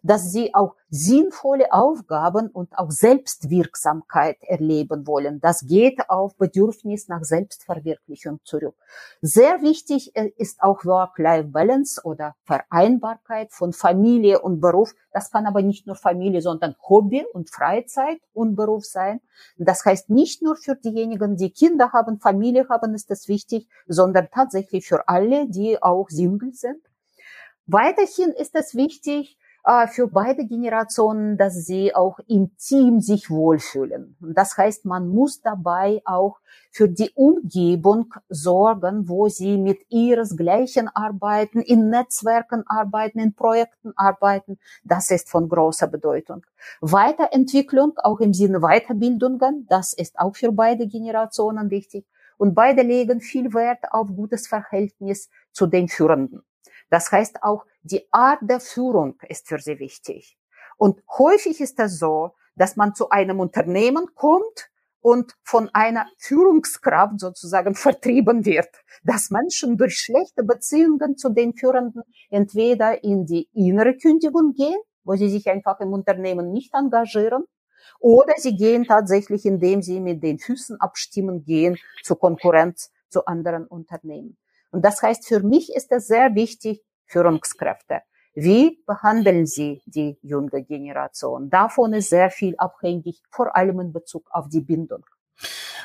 dass 0.02 0.30
sie 0.32 0.54
auch 0.54 0.76
sinnvolle 0.90 1.72
Aufgaben 1.72 2.48
und 2.48 2.78
auch 2.78 2.90
Selbstwirksamkeit 2.90 4.36
erleben 4.42 5.06
wollen. 5.06 5.40
Das 5.40 5.66
geht 5.66 6.08
auf 6.08 6.36
Bedürfnis 6.36 7.08
nach 7.08 7.24
Selbstverwirklichung 7.24 8.38
zurück. 8.44 8.76
Sehr 9.20 9.62
wichtig 9.62 10.14
äh, 10.14 10.30
ist 10.36 10.62
auch 10.62 10.84
Work-Life-Balance 10.84 12.02
oder 12.04 12.36
Vereinbarkeit 12.44 13.52
von 13.52 13.72
Familie 13.72 14.40
und 14.40 14.60
Beruf. 14.60 14.94
Das 15.12 15.30
kann 15.30 15.46
aber 15.46 15.62
nicht 15.62 15.86
nur 15.86 15.96
Familie, 15.96 16.42
sondern 16.42 16.76
Hobby 16.88 17.24
und 17.32 17.50
Freizeit 17.50 18.20
und 18.32 18.54
Beruf 18.54 18.84
sein. 18.84 19.20
Das 19.56 19.84
heißt 19.84 20.10
nicht 20.10 20.42
nur 20.42 20.56
für 20.56 20.76
diejenigen, 20.76 21.36
die 21.36 21.50
Kinder 21.50 21.92
haben, 21.92 22.20
Familie 22.20 22.68
haben, 22.68 22.94
ist 22.94 23.10
das 23.10 23.28
wichtig, 23.28 23.68
sondern 23.86 24.28
tatsächlich 24.30 24.86
für 24.86 25.08
alle, 25.08 25.48
die 25.48 25.82
auch 25.82 26.08
Single 26.08 26.52
sind. 26.52 26.82
Weiterhin 27.66 28.30
ist 28.30 28.54
es 28.54 28.74
wichtig, 28.74 29.38
für 29.88 30.08
beide 30.08 30.44
Generationen, 30.44 31.38
dass 31.38 31.54
sie 31.54 31.94
auch 31.94 32.18
im 32.26 32.54
Team 32.58 33.00
sich 33.00 33.30
wohlfühlen. 33.30 34.14
Das 34.20 34.58
heißt, 34.58 34.84
man 34.84 35.08
muss 35.08 35.40
dabei 35.40 36.02
auch 36.04 36.38
für 36.70 36.86
die 36.86 37.10
Umgebung 37.14 38.12
sorgen, 38.28 39.08
wo 39.08 39.28
sie 39.28 39.56
mit 39.56 39.80
ihresgleichen 39.88 40.88
arbeiten, 40.88 41.62
in 41.62 41.88
Netzwerken 41.88 42.64
arbeiten, 42.66 43.18
in 43.18 43.34
Projekten 43.34 43.94
arbeiten. 43.96 44.58
Das 44.84 45.10
ist 45.10 45.30
von 45.30 45.48
großer 45.48 45.86
Bedeutung. 45.86 46.44
Weiterentwicklung, 46.82 47.94
auch 47.96 48.20
im 48.20 48.34
Sinne 48.34 48.60
Weiterbildungen, 48.60 49.66
das 49.68 49.94
ist 49.94 50.18
auch 50.18 50.36
für 50.36 50.52
beide 50.52 50.86
Generationen 50.86 51.70
wichtig. 51.70 52.04
Und 52.36 52.54
beide 52.54 52.82
legen 52.82 53.20
viel 53.20 53.54
Wert 53.54 53.84
auf 53.92 54.08
gutes 54.14 54.46
Verhältnis 54.46 55.30
zu 55.52 55.66
den 55.66 55.88
Führenden. 55.88 56.42
Das 56.90 57.10
heißt 57.10 57.42
auch, 57.42 57.64
die 57.82 58.06
Art 58.12 58.40
der 58.42 58.60
Führung 58.60 59.18
ist 59.28 59.48
für 59.48 59.58
sie 59.58 59.78
wichtig. 59.78 60.36
Und 60.76 61.02
häufig 61.18 61.60
ist 61.60 61.78
es 61.80 61.98
so, 61.98 62.34
dass 62.56 62.76
man 62.76 62.94
zu 62.94 63.10
einem 63.10 63.40
Unternehmen 63.40 64.14
kommt 64.14 64.70
und 65.00 65.34
von 65.42 65.68
einer 65.74 66.06
Führungskraft 66.18 67.20
sozusagen 67.20 67.74
vertrieben 67.74 68.44
wird, 68.44 68.70
dass 69.02 69.30
Menschen 69.30 69.76
durch 69.76 69.98
schlechte 69.98 70.42
Beziehungen 70.44 71.16
zu 71.16 71.28
den 71.28 71.54
Führenden 71.54 72.02
entweder 72.30 73.04
in 73.04 73.26
die 73.26 73.48
innere 73.52 73.96
Kündigung 73.96 74.54
gehen, 74.54 74.78
wo 75.04 75.14
sie 75.14 75.28
sich 75.28 75.48
einfach 75.48 75.80
im 75.80 75.92
Unternehmen 75.92 76.52
nicht 76.52 76.72
engagieren, 76.74 77.44
oder 78.00 78.34
sie 78.38 78.56
gehen 78.56 78.84
tatsächlich, 78.84 79.44
indem 79.44 79.82
sie 79.82 80.00
mit 80.00 80.22
den 80.22 80.38
Füßen 80.38 80.80
abstimmen 80.80 81.44
gehen 81.44 81.76
zur 82.02 82.18
Konkurrenz 82.18 82.90
zu 83.08 83.26
anderen 83.26 83.66
Unternehmen. 83.66 84.36
Und 84.74 84.84
das 84.84 85.00
heißt, 85.00 85.28
für 85.28 85.38
mich 85.38 85.72
ist 85.72 85.92
es 85.92 86.08
sehr 86.08 86.34
wichtig, 86.34 86.82
Führungskräfte. 87.06 88.00
Wie 88.34 88.82
behandeln 88.88 89.46
Sie 89.46 89.82
die 89.86 90.18
junge 90.20 90.64
Generation? 90.64 91.48
Davon 91.48 91.92
ist 91.92 92.10
sehr 92.10 92.28
viel 92.28 92.56
abhängig, 92.58 93.22
vor 93.30 93.54
allem 93.54 93.78
in 93.78 93.92
Bezug 93.92 94.26
auf 94.32 94.48
die 94.48 94.62
Bindung. 94.62 95.06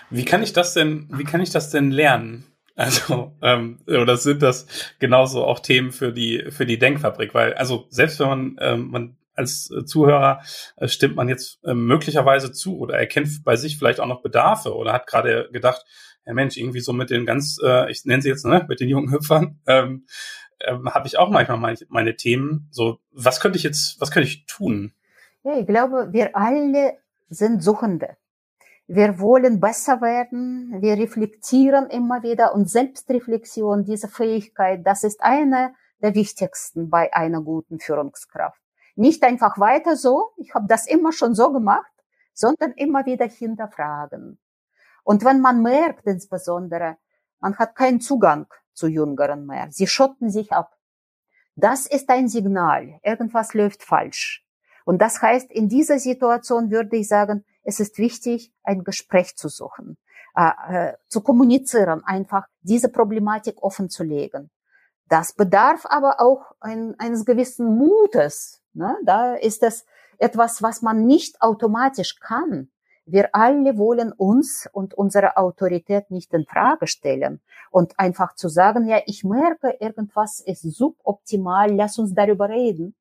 Wie 0.10 0.26
kann 0.26 0.42
ich 0.42 0.54
das 0.54 0.74
denn, 0.74 1.08
wie 1.14 1.24
kann 1.24 1.40
ich 1.40 1.52
das 1.52 1.70
denn 1.70 1.92
lernen? 1.92 2.46
Also, 2.76 3.34
ähm, 3.44 3.78
oder 3.86 4.18
sind 4.18 4.42
das 4.42 4.66
genauso 4.98 5.44
auch 5.44 5.60
Themen 5.60 5.92
für 5.92 6.12
die, 6.12 6.50
für 6.50 6.66
die 6.66 6.80
Denkfabrik? 6.80 7.36
Weil, 7.36 7.54
also, 7.54 7.86
selbst 7.90 8.20
wenn 8.20 8.28
man, 8.28 8.58
ähm, 8.60 8.90
man 8.90 9.18
als 9.40 9.72
Zuhörer 9.86 10.42
äh, 10.78 10.88
stimmt 10.88 11.16
man 11.16 11.30
jetzt 11.30 11.60
äh, 11.64 11.74
möglicherweise 11.74 12.52
zu 12.52 12.78
oder 12.78 12.98
erkennt 13.00 13.44
bei 13.44 13.56
sich 13.56 13.78
vielleicht 13.78 14.00
auch 14.00 14.08
noch 14.08 14.22
Bedarfe 14.22 14.76
oder 14.76 14.94
hat 14.94 15.08
gerade 15.08 15.50
gedacht, 15.52 15.86
ja 16.26 16.34
Mensch, 16.34 16.58
irgendwie 16.58 16.82
so 16.82 16.94
mit 16.94 17.10
den 17.10 17.26
ganz, 17.26 17.58
äh, 17.64 17.90
ich 17.90 18.06
nenne 18.06 18.22
sie 18.22 18.30
jetzt, 18.30 18.46
ne, 18.46 18.66
mit 18.70 18.80
den 18.80 18.90
jungen 18.90 19.12
Hüpfern, 19.12 19.60
ähm, 19.66 20.06
ähm, 20.62 20.94
habe 20.94 21.08
ich 21.08 21.18
auch 21.18 21.30
manchmal 21.30 21.58
meine, 21.58 21.78
meine 21.88 22.16
Themen. 22.16 22.68
So, 22.72 23.00
was 23.12 23.40
könnte 23.40 23.58
ich 23.58 23.64
jetzt, 23.64 24.00
was 24.00 24.12
könnte 24.12 24.28
ich 24.28 24.46
tun? 24.46 24.94
Ja, 25.44 25.58
ich 25.58 25.66
glaube, 25.66 26.10
wir 26.12 26.36
alle 26.36 26.98
sind 27.30 27.64
Suchende. 27.64 28.18
Wir 28.88 29.20
wollen 29.20 29.60
besser 29.60 30.02
werden. 30.02 30.82
Wir 30.82 30.98
reflektieren 30.98 31.90
immer 31.90 32.24
wieder 32.24 32.54
und 32.54 32.70
Selbstreflexion, 32.70 33.86
diese 33.86 34.08
Fähigkeit, 34.08 34.82
das 34.84 35.04
ist 35.04 35.22
eine 35.22 35.74
der 36.02 36.16
wichtigsten 36.16 36.90
bei 36.90 37.14
einer 37.14 37.42
guten 37.42 37.80
Führungskraft. 37.80 38.60
Nicht 39.00 39.24
einfach 39.24 39.58
weiter 39.60 39.96
so, 39.96 40.32
ich 40.36 40.54
habe 40.54 40.68
das 40.68 40.86
immer 40.86 41.14
schon 41.14 41.34
so 41.34 41.54
gemacht, 41.54 41.90
sondern 42.34 42.74
immer 42.74 43.06
wieder 43.06 43.28
hinterfragen. 43.28 44.38
Und 45.06 45.24
wenn 45.24 45.40
man 45.40 45.62
merkt 45.62 46.06
insbesondere, 46.06 46.98
man 47.40 47.58
hat 47.58 47.76
keinen 47.76 48.02
Zugang 48.02 48.48
zu 48.74 48.88
Jüngeren 48.88 49.46
mehr. 49.46 49.70
Sie 49.72 49.88
schotten 49.88 50.30
sich 50.30 50.52
ab. 50.52 50.76
Das 51.56 51.86
ist 51.86 52.10
ein 52.10 52.28
Signal. 52.28 53.00
Irgendwas 53.02 53.54
läuft 53.54 53.84
falsch. 53.84 54.46
Und 54.84 55.02
das 55.02 55.22
heißt, 55.22 55.50
in 55.50 55.70
dieser 55.70 55.98
Situation 55.98 56.70
würde 56.70 56.98
ich 56.98 57.08
sagen, 57.08 57.46
es 57.64 57.80
ist 57.80 58.00
wichtig, 58.00 58.52
ein 58.64 58.84
Gespräch 58.84 59.38
zu 59.38 59.48
suchen, 59.48 59.98
äh, 60.36 60.52
äh, 60.68 60.94
zu 61.08 61.22
kommunizieren, 61.22 62.04
einfach 62.04 62.48
diese 62.64 62.90
Problematik 62.90 63.64
offen 63.64 63.90
zu 63.90 64.04
legen. 64.04 64.52
Das 65.08 65.32
bedarf 65.32 65.86
aber 65.86 66.20
auch 66.20 66.52
ein, 66.60 66.96
eines 67.00 67.24
gewissen 67.24 67.78
Mutes. 67.78 68.59
Ne? 68.74 68.96
Da 69.06 69.36
ist 69.36 69.64
es 69.64 69.86
etwas, 70.18 70.62
was 70.62 70.82
man 70.82 71.06
nicht 71.06 71.42
automatisch 71.42 72.20
kann. 72.20 72.70
Wir 73.06 73.30
alle 73.34 73.78
wollen 73.78 74.12
uns 74.12 74.70
und 74.72 74.94
unsere 74.94 75.38
Autorität 75.38 76.12
nicht 76.12 76.32
in 76.34 76.46
Frage 76.46 76.86
stellen 76.86 77.42
und 77.72 77.98
einfach 77.98 78.36
zu 78.36 78.50
sagen, 78.50 78.88
ja, 78.88 79.00
ich 79.08 79.24
merke, 79.24 79.76
irgendwas 79.80 80.40
ist 80.42 80.62
suboptimal, 80.62 81.72
lass 81.74 81.98
uns 81.98 82.14
darüber 82.14 82.50
reden. 82.50 82.96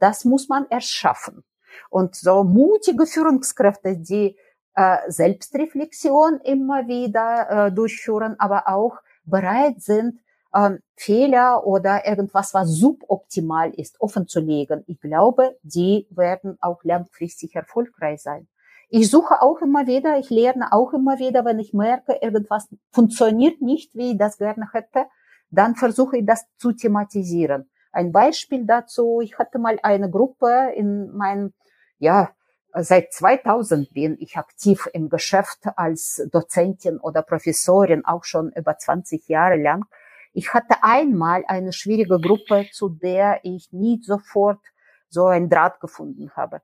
Das 0.00 0.24
muss 0.24 0.48
man 0.48 0.68
erschaffen. 0.68 1.44
Und 1.90 2.16
so 2.16 2.42
mutige 2.42 3.06
Führungskräfte, 3.06 3.96
die 3.98 4.36
äh, 4.74 4.98
Selbstreflexion 5.06 6.40
immer 6.40 6.88
wieder 6.88 7.66
äh, 7.66 7.72
durchführen, 7.72 8.34
aber 8.38 8.68
auch 8.68 8.98
bereit 9.24 9.80
sind, 9.80 10.18
äh, 10.52 10.70
Fehler 10.96 11.66
oder 11.66 12.06
irgendwas, 12.06 12.54
was 12.54 12.68
suboptimal 12.70 13.70
ist, 13.70 14.00
offen 14.00 14.26
zu 14.28 14.40
legen. 14.40 14.84
Ich 14.86 15.00
glaube, 15.00 15.58
die 15.62 16.06
werden 16.10 16.58
auch 16.60 16.84
langfristig 16.84 17.54
erfolgreich 17.54 18.22
sein. 18.22 18.48
Ich 18.88 19.10
suche 19.10 19.40
auch 19.40 19.62
immer 19.62 19.86
wieder, 19.86 20.18
ich 20.18 20.28
lerne 20.28 20.70
auch 20.72 20.92
immer 20.92 21.18
wieder, 21.18 21.46
wenn 21.46 21.58
ich 21.58 21.72
merke, 21.72 22.18
irgendwas 22.20 22.68
funktioniert 22.90 23.62
nicht, 23.62 23.94
wie 23.94 24.12
ich 24.12 24.18
das 24.18 24.36
gerne 24.36 24.68
hätte, 24.72 25.06
dann 25.50 25.76
versuche 25.76 26.18
ich 26.18 26.26
das 26.26 26.44
zu 26.58 26.72
thematisieren. 26.72 27.70
Ein 27.92 28.12
Beispiel 28.12 28.66
dazu, 28.66 29.20
ich 29.22 29.38
hatte 29.38 29.58
mal 29.58 29.78
eine 29.82 30.10
Gruppe 30.10 30.72
in 30.74 31.10
meinem, 31.16 31.52
ja, 31.98 32.32
seit 32.74 33.12
2000 33.12 33.92
bin 33.92 34.16
ich 34.18 34.36
aktiv 34.36 34.88
im 34.92 35.08
Geschäft 35.08 35.60
als 35.76 36.26
Dozentin 36.30 36.98
oder 36.98 37.22
Professorin, 37.22 38.04
auch 38.04 38.24
schon 38.24 38.50
über 38.52 38.76
20 38.76 39.28
Jahre 39.28 39.56
lang. 39.56 39.84
Ich 40.32 40.54
hatte 40.54 40.82
einmal 40.82 41.44
eine 41.46 41.72
schwierige 41.72 42.18
Gruppe, 42.18 42.66
zu 42.72 42.88
der 42.88 43.40
ich 43.42 43.72
nie 43.72 44.00
sofort 44.02 44.60
so 45.08 45.26
ein 45.26 45.50
Draht 45.50 45.78
gefunden 45.80 46.30
habe. 46.34 46.62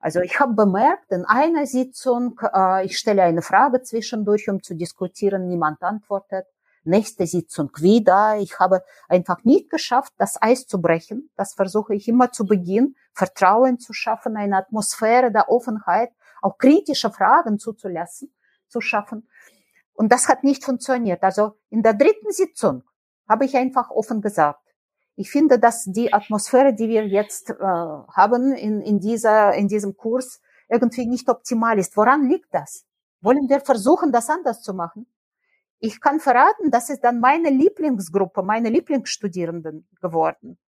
Also 0.00 0.20
ich 0.20 0.38
habe 0.38 0.52
bemerkt, 0.52 1.10
in 1.10 1.24
einer 1.24 1.66
Sitzung, 1.66 2.38
äh, 2.54 2.84
ich 2.84 2.98
stelle 2.98 3.22
eine 3.22 3.42
Frage 3.42 3.82
zwischendurch, 3.82 4.48
um 4.48 4.62
zu 4.62 4.74
diskutieren, 4.74 5.48
niemand 5.48 5.82
antwortet. 5.82 6.46
Nächste 6.84 7.26
Sitzung 7.26 7.70
wieder. 7.80 8.36
Ich 8.38 8.60
habe 8.60 8.84
einfach 9.08 9.42
nicht 9.42 9.70
geschafft, 9.70 10.12
das 10.18 10.40
Eis 10.40 10.66
zu 10.66 10.80
brechen. 10.80 11.30
Das 11.36 11.54
versuche 11.54 11.94
ich 11.94 12.06
immer 12.06 12.30
zu 12.30 12.46
Beginn, 12.46 12.94
Vertrauen 13.12 13.80
zu 13.80 13.92
schaffen, 13.92 14.36
eine 14.36 14.58
Atmosphäre 14.58 15.32
der 15.32 15.48
Offenheit, 15.48 16.10
auch 16.42 16.58
kritische 16.58 17.10
Fragen 17.10 17.58
zuzulassen, 17.58 18.32
zu 18.68 18.80
schaffen. 18.80 19.26
Und 19.94 20.12
das 20.12 20.28
hat 20.28 20.44
nicht 20.44 20.64
funktioniert. 20.64 21.24
Also 21.24 21.58
in 21.70 21.82
der 21.82 21.94
dritten 21.94 22.30
Sitzung 22.30 22.84
habe 23.28 23.44
ich 23.44 23.56
einfach 23.56 23.90
offen 23.90 24.20
gesagt, 24.20 24.60
ich 25.16 25.30
finde, 25.30 25.58
dass 25.58 25.84
die 25.84 26.12
Atmosphäre, 26.12 26.74
die 26.74 26.88
wir 26.88 27.06
jetzt 27.06 27.50
äh, 27.50 27.54
haben 27.54 28.52
in, 28.52 28.82
in, 28.82 29.00
dieser, 29.00 29.54
in 29.54 29.66
diesem 29.66 29.96
Kurs, 29.96 30.40
irgendwie 30.68 31.06
nicht 31.06 31.28
optimal 31.28 31.78
ist. 31.78 31.96
Woran 31.96 32.28
liegt 32.28 32.52
das? 32.52 32.84
Wollen 33.22 33.48
wir 33.48 33.60
versuchen, 33.60 34.12
das 34.12 34.28
anders 34.28 34.62
zu 34.62 34.74
machen? 34.74 35.06
Ich 35.78 36.00
kann 36.00 36.20
verraten, 36.20 36.70
das 36.70 36.90
ist 36.90 37.02
dann 37.02 37.20
meine 37.20 37.50
Lieblingsgruppe, 37.50 38.42
meine 38.42 38.68
Lieblingsstudierenden 38.68 39.88
geworden, 40.00 40.58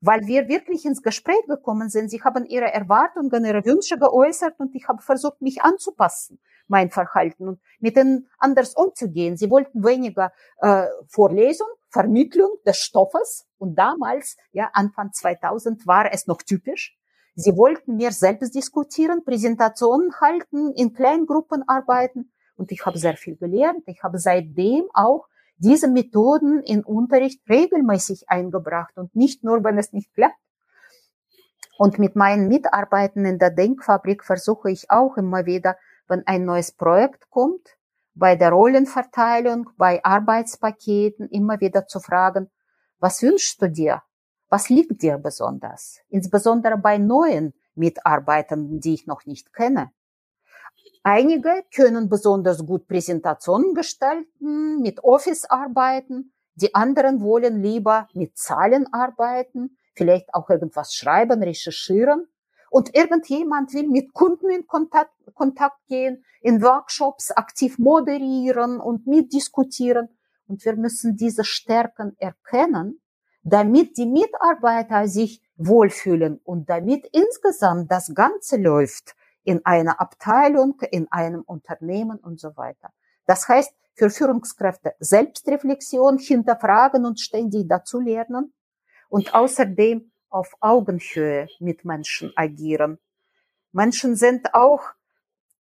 weil 0.00 0.26
wir 0.26 0.48
wirklich 0.48 0.84
ins 0.84 1.02
Gespräch 1.02 1.44
gekommen 1.46 1.88
sind. 1.88 2.10
Sie 2.10 2.22
haben 2.22 2.44
ihre 2.46 2.72
Erwartungen, 2.72 3.44
ihre 3.44 3.64
Wünsche 3.64 3.98
geäußert 3.98 4.54
und 4.58 4.74
ich 4.74 4.88
habe 4.88 5.02
versucht, 5.02 5.40
mich 5.42 5.62
anzupassen, 5.62 6.40
mein 6.66 6.90
Verhalten 6.90 7.48
und 7.48 7.60
mit 7.78 7.96
ihnen 7.96 8.28
anders 8.38 8.74
umzugehen. 8.74 9.36
Sie 9.36 9.50
wollten 9.50 9.84
weniger 9.84 10.32
äh, 10.60 10.86
Vorlesung, 11.08 11.68
Vermittlung 11.94 12.50
des 12.66 12.78
Stoffes. 12.78 13.46
Und 13.56 13.76
damals, 13.76 14.36
ja, 14.52 14.68
Anfang 14.72 15.12
2000 15.12 15.86
war 15.86 16.12
es 16.12 16.26
noch 16.26 16.42
typisch. 16.42 16.98
Sie 17.36 17.56
wollten 17.56 17.96
mehr 17.96 18.12
selbst 18.12 18.54
diskutieren, 18.54 19.24
Präsentationen 19.24 20.12
halten, 20.20 20.72
in 20.72 20.92
Kleingruppen 20.92 21.62
arbeiten. 21.68 22.32
Und 22.56 22.72
ich 22.72 22.84
habe 22.84 22.98
sehr 22.98 23.16
viel 23.16 23.36
gelernt. 23.36 23.84
Ich 23.86 24.02
habe 24.02 24.18
seitdem 24.18 24.84
auch 24.92 25.26
diese 25.56 25.88
Methoden 25.88 26.60
in 26.62 26.82
Unterricht 26.82 27.40
regelmäßig 27.48 28.28
eingebracht 28.28 28.96
und 28.96 29.14
nicht 29.14 29.44
nur, 29.44 29.62
wenn 29.62 29.78
es 29.78 29.92
nicht 29.92 30.12
klappt. 30.14 30.34
Und 31.78 31.98
mit 31.98 32.16
meinen 32.16 32.48
Mitarbeitern 32.48 33.24
in 33.24 33.38
der 33.38 33.50
Denkfabrik 33.50 34.24
versuche 34.24 34.70
ich 34.70 34.90
auch 34.90 35.16
immer 35.16 35.46
wieder, 35.46 35.76
wenn 36.08 36.26
ein 36.26 36.44
neues 36.44 36.72
Projekt 36.72 37.30
kommt, 37.30 37.76
bei 38.14 38.36
der 38.36 38.50
Rollenverteilung, 38.50 39.70
bei 39.76 40.04
Arbeitspaketen 40.04 41.28
immer 41.28 41.60
wieder 41.60 41.86
zu 41.86 42.00
fragen, 42.00 42.50
was 42.98 43.22
wünschst 43.22 43.60
du 43.60 43.70
dir? 43.70 44.02
Was 44.48 44.68
liegt 44.68 45.02
dir 45.02 45.18
besonders? 45.18 46.00
Insbesondere 46.08 46.78
bei 46.78 46.98
neuen 46.98 47.54
Mitarbeitern, 47.74 48.80
die 48.80 48.94
ich 48.94 49.06
noch 49.06 49.26
nicht 49.26 49.52
kenne. 49.52 49.90
Einige 51.02 51.64
können 51.74 52.08
besonders 52.08 52.64
gut 52.64 52.86
Präsentationen 52.86 53.74
gestalten, 53.74 54.80
mit 54.80 55.02
Office 55.04 55.44
arbeiten. 55.44 56.32
Die 56.54 56.74
anderen 56.74 57.20
wollen 57.20 57.62
lieber 57.62 58.08
mit 58.14 58.38
Zahlen 58.38 58.86
arbeiten, 58.92 59.76
vielleicht 59.94 60.32
auch 60.32 60.48
irgendwas 60.48 60.94
schreiben, 60.94 61.42
recherchieren. 61.42 62.28
Und 62.74 62.92
irgendjemand 62.92 63.72
will 63.72 63.86
mit 63.86 64.12
Kunden 64.12 64.50
in 64.50 64.66
Kontakt, 64.66 65.12
Kontakt 65.34 65.86
gehen, 65.86 66.24
in 66.40 66.60
Workshops 66.60 67.30
aktiv 67.30 67.78
moderieren 67.78 68.80
und 68.80 69.06
mitdiskutieren. 69.06 70.08
Und 70.48 70.64
wir 70.64 70.74
müssen 70.74 71.16
diese 71.16 71.44
Stärken 71.44 72.16
erkennen, 72.18 73.00
damit 73.44 73.96
die 73.96 74.06
Mitarbeiter 74.06 75.06
sich 75.06 75.40
wohlfühlen 75.56 76.40
und 76.42 76.68
damit 76.68 77.08
insgesamt 77.12 77.92
das 77.92 78.12
Ganze 78.12 78.56
läuft 78.56 79.14
in 79.44 79.64
einer 79.64 80.00
Abteilung, 80.00 80.80
in 80.90 81.06
einem 81.12 81.42
Unternehmen 81.42 82.18
und 82.18 82.40
so 82.40 82.56
weiter. 82.56 82.92
Das 83.24 83.46
heißt, 83.46 83.72
für 83.94 84.10
Führungskräfte 84.10 84.94
Selbstreflexion, 84.98 86.18
hinterfragen 86.18 87.06
und 87.06 87.20
ständig 87.20 87.68
dazulernen 87.68 88.52
und 89.08 89.32
außerdem 89.32 90.10
auf 90.34 90.52
Augenhöhe 90.60 91.48
mit 91.60 91.84
Menschen 91.84 92.32
agieren. 92.34 92.98
Menschen 93.70 94.16
sind 94.16 94.52
auch 94.52 94.82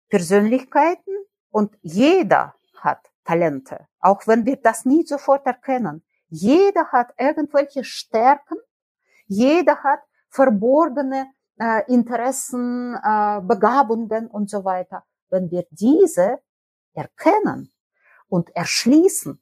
Persönlichkeiten 0.10 1.14
und 1.50 1.78
jeder 1.82 2.56
hat 2.78 3.12
Talente, 3.26 3.88
auch 4.00 4.26
wenn 4.28 4.46
wir 4.46 4.56
das 4.56 4.86
nie 4.86 5.06
sofort 5.06 5.46
erkennen. 5.46 6.04
Jeder 6.30 6.88
hat 6.94 7.14
irgendwelche 7.18 7.84
Stärken, 7.84 8.58
jeder 9.28 9.84
hat 9.84 10.00
verborgene 10.30 11.28
äh, 11.60 11.84
Interessen, 11.92 12.96
äh, 12.96 13.42
Begabungen 13.42 14.28
und 14.28 14.50
so 14.50 14.64
weiter. 14.64 15.04
Wenn 15.30 15.52
wir 15.52 15.66
diese 15.70 16.40
erkennen 16.94 17.74
und 18.28 18.56
erschließen, 18.56 19.42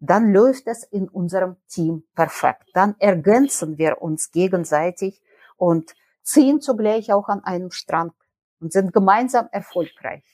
dann 0.00 0.32
läuft 0.32 0.66
es 0.66 0.84
in 0.84 1.08
unserem 1.08 1.56
Team 1.68 2.04
perfekt. 2.14 2.70
Dann 2.74 2.94
ergänzen 2.98 3.78
wir 3.78 4.00
uns 4.00 4.30
gegenseitig 4.30 5.20
und 5.56 5.94
ziehen 6.22 6.60
zugleich 6.60 7.12
auch 7.12 7.28
an 7.28 7.42
einem 7.42 7.70
Strang 7.70 8.12
und 8.60 8.72
sind 8.72 8.92
gemeinsam 8.92 9.48
erfolgreich. 9.50 10.24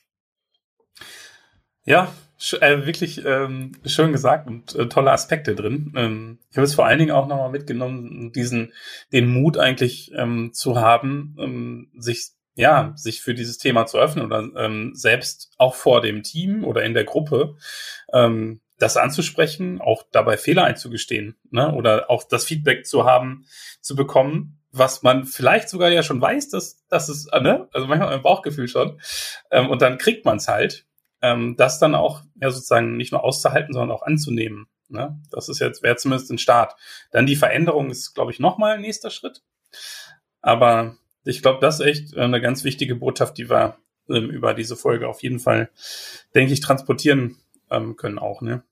Ja, 1.84 2.12
äh, 2.60 2.86
wirklich 2.86 3.24
ähm, 3.24 3.72
schön 3.84 4.12
gesagt 4.12 4.48
und 4.48 4.74
äh, 4.74 4.88
tolle 4.88 5.12
Aspekte 5.12 5.54
drin. 5.54 5.92
Ähm, 5.96 6.38
ich 6.50 6.56
habe 6.56 6.64
es 6.64 6.74
vor 6.74 6.86
allen 6.86 6.98
Dingen 6.98 7.10
auch 7.10 7.26
nochmal 7.26 7.50
mitgenommen, 7.50 8.32
diesen, 8.32 8.72
den 9.12 9.28
Mut 9.28 9.58
eigentlich 9.58 10.12
ähm, 10.14 10.52
zu 10.52 10.80
haben, 10.80 11.90
sich 11.96 12.30
ja, 12.56 12.92
sich 12.94 13.20
für 13.20 13.34
dieses 13.34 13.58
Thema 13.58 13.84
zu 13.86 13.98
öffnen 13.98 14.24
oder 14.24 14.48
selbst 14.92 15.52
auch 15.58 15.74
vor 15.74 16.00
dem 16.00 16.22
Team 16.22 16.62
oder 16.62 16.84
in 16.84 16.94
der 16.94 17.02
Gruppe 17.02 17.56
das 18.84 18.98
anzusprechen, 18.98 19.80
auch 19.80 20.04
dabei 20.12 20.36
Fehler 20.36 20.64
einzugestehen, 20.64 21.36
ne? 21.50 21.72
oder 21.72 22.10
auch 22.10 22.24
das 22.24 22.44
Feedback 22.44 22.86
zu 22.86 23.04
haben, 23.04 23.46
zu 23.80 23.96
bekommen, 23.96 24.60
was 24.72 25.02
man 25.02 25.24
vielleicht 25.24 25.70
sogar 25.70 25.90
ja 25.90 26.02
schon 26.02 26.20
weiß, 26.20 26.50
dass 26.50 26.86
das 26.88 27.08
ist, 27.08 27.32
ne? 27.32 27.66
also 27.72 27.86
manchmal 27.86 28.14
im 28.14 28.22
Bauchgefühl 28.22 28.68
schon, 28.68 29.00
ähm, 29.50 29.70
und 29.70 29.80
dann 29.80 29.96
kriegt 29.96 30.26
man 30.26 30.36
es 30.36 30.48
halt, 30.48 30.84
ähm, 31.22 31.56
das 31.56 31.78
dann 31.78 31.94
auch 31.94 32.22
ja 32.40 32.50
sozusagen 32.50 32.98
nicht 32.98 33.10
nur 33.10 33.24
auszuhalten, 33.24 33.72
sondern 33.72 33.96
auch 33.96 34.02
anzunehmen. 34.02 34.66
Ne? 34.88 35.18
Das 35.30 35.48
ist 35.48 35.60
jetzt 35.60 35.82
wäre 35.82 35.96
zumindest 35.96 36.30
ein 36.30 36.38
Start. 36.38 36.76
Dann 37.10 37.24
die 37.24 37.36
Veränderung 37.36 37.90
ist, 37.90 38.12
glaube 38.14 38.32
ich, 38.32 38.38
nochmal 38.38 38.74
ein 38.74 38.82
nächster 38.82 39.08
Schritt. 39.08 39.42
Aber 40.42 40.96
ich 41.24 41.40
glaube, 41.40 41.60
das 41.60 41.80
ist 41.80 41.86
echt 41.86 42.16
eine 42.18 42.42
ganz 42.42 42.64
wichtige 42.64 42.96
Botschaft, 42.96 43.38
die 43.38 43.48
wir 43.48 43.78
ähm, 44.10 44.28
über 44.28 44.52
diese 44.52 44.76
Folge 44.76 45.08
auf 45.08 45.22
jeden 45.22 45.38
Fall, 45.38 45.70
denke 46.34 46.52
ich, 46.52 46.60
transportieren 46.60 47.38
ähm, 47.70 47.96
können 47.96 48.18
auch. 48.18 48.42
Ne? 48.42 48.62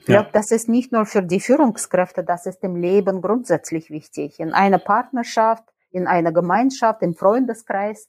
Ich 0.00 0.06
glaube, 0.06 0.24
ja. 0.24 0.32
das 0.32 0.50
ist 0.50 0.68
nicht 0.68 0.92
nur 0.92 1.04
für 1.04 1.22
die 1.22 1.40
Führungskräfte, 1.40 2.24
das 2.24 2.46
ist 2.46 2.64
im 2.64 2.74
Leben 2.74 3.20
grundsätzlich 3.20 3.90
wichtig. 3.90 4.40
In 4.40 4.54
einer 4.54 4.78
Partnerschaft, 4.78 5.64
in 5.90 6.06
einer 6.06 6.32
Gemeinschaft, 6.32 7.02
im 7.02 7.14
Freundeskreis, 7.14 8.08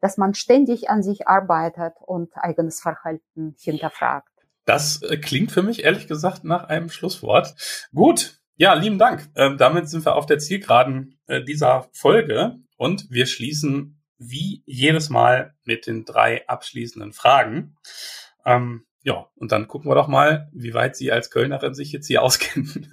dass 0.00 0.16
man 0.16 0.34
ständig 0.34 0.90
an 0.90 1.02
sich 1.02 1.28
arbeitet 1.28 1.94
und 2.00 2.32
eigenes 2.34 2.80
Verhalten 2.80 3.54
hinterfragt. 3.60 4.28
Das 4.64 5.00
äh, 5.02 5.16
klingt 5.16 5.52
für 5.52 5.62
mich 5.62 5.84
ehrlich 5.84 6.08
gesagt 6.08 6.42
nach 6.42 6.64
einem 6.64 6.90
Schlusswort. 6.90 7.54
Gut, 7.94 8.40
ja, 8.56 8.74
lieben 8.74 8.98
Dank. 8.98 9.28
Ähm, 9.36 9.56
damit 9.58 9.88
sind 9.88 10.04
wir 10.04 10.16
auf 10.16 10.26
der 10.26 10.40
Zielgeraden 10.40 11.20
äh, 11.28 11.44
dieser 11.44 11.88
Folge 11.92 12.56
und 12.76 13.08
wir 13.10 13.26
schließen 13.26 14.02
wie 14.18 14.64
jedes 14.66 15.08
Mal 15.08 15.54
mit 15.62 15.86
den 15.86 16.04
drei 16.04 16.46
abschließenden 16.48 17.12
Fragen. 17.12 17.76
Ähm, 18.44 18.87
ja, 19.08 19.26
und 19.36 19.52
dann 19.52 19.68
gucken 19.68 19.90
wir 19.90 19.94
doch 19.94 20.06
mal, 20.06 20.50
wie 20.52 20.74
weit 20.74 20.94
Sie 20.94 21.10
als 21.10 21.30
Kölnerin 21.30 21.72
sich 21.72 21.92
jetzt 21.92 22.08
hier 22.08 22.22
auskennen. 22.22 22.92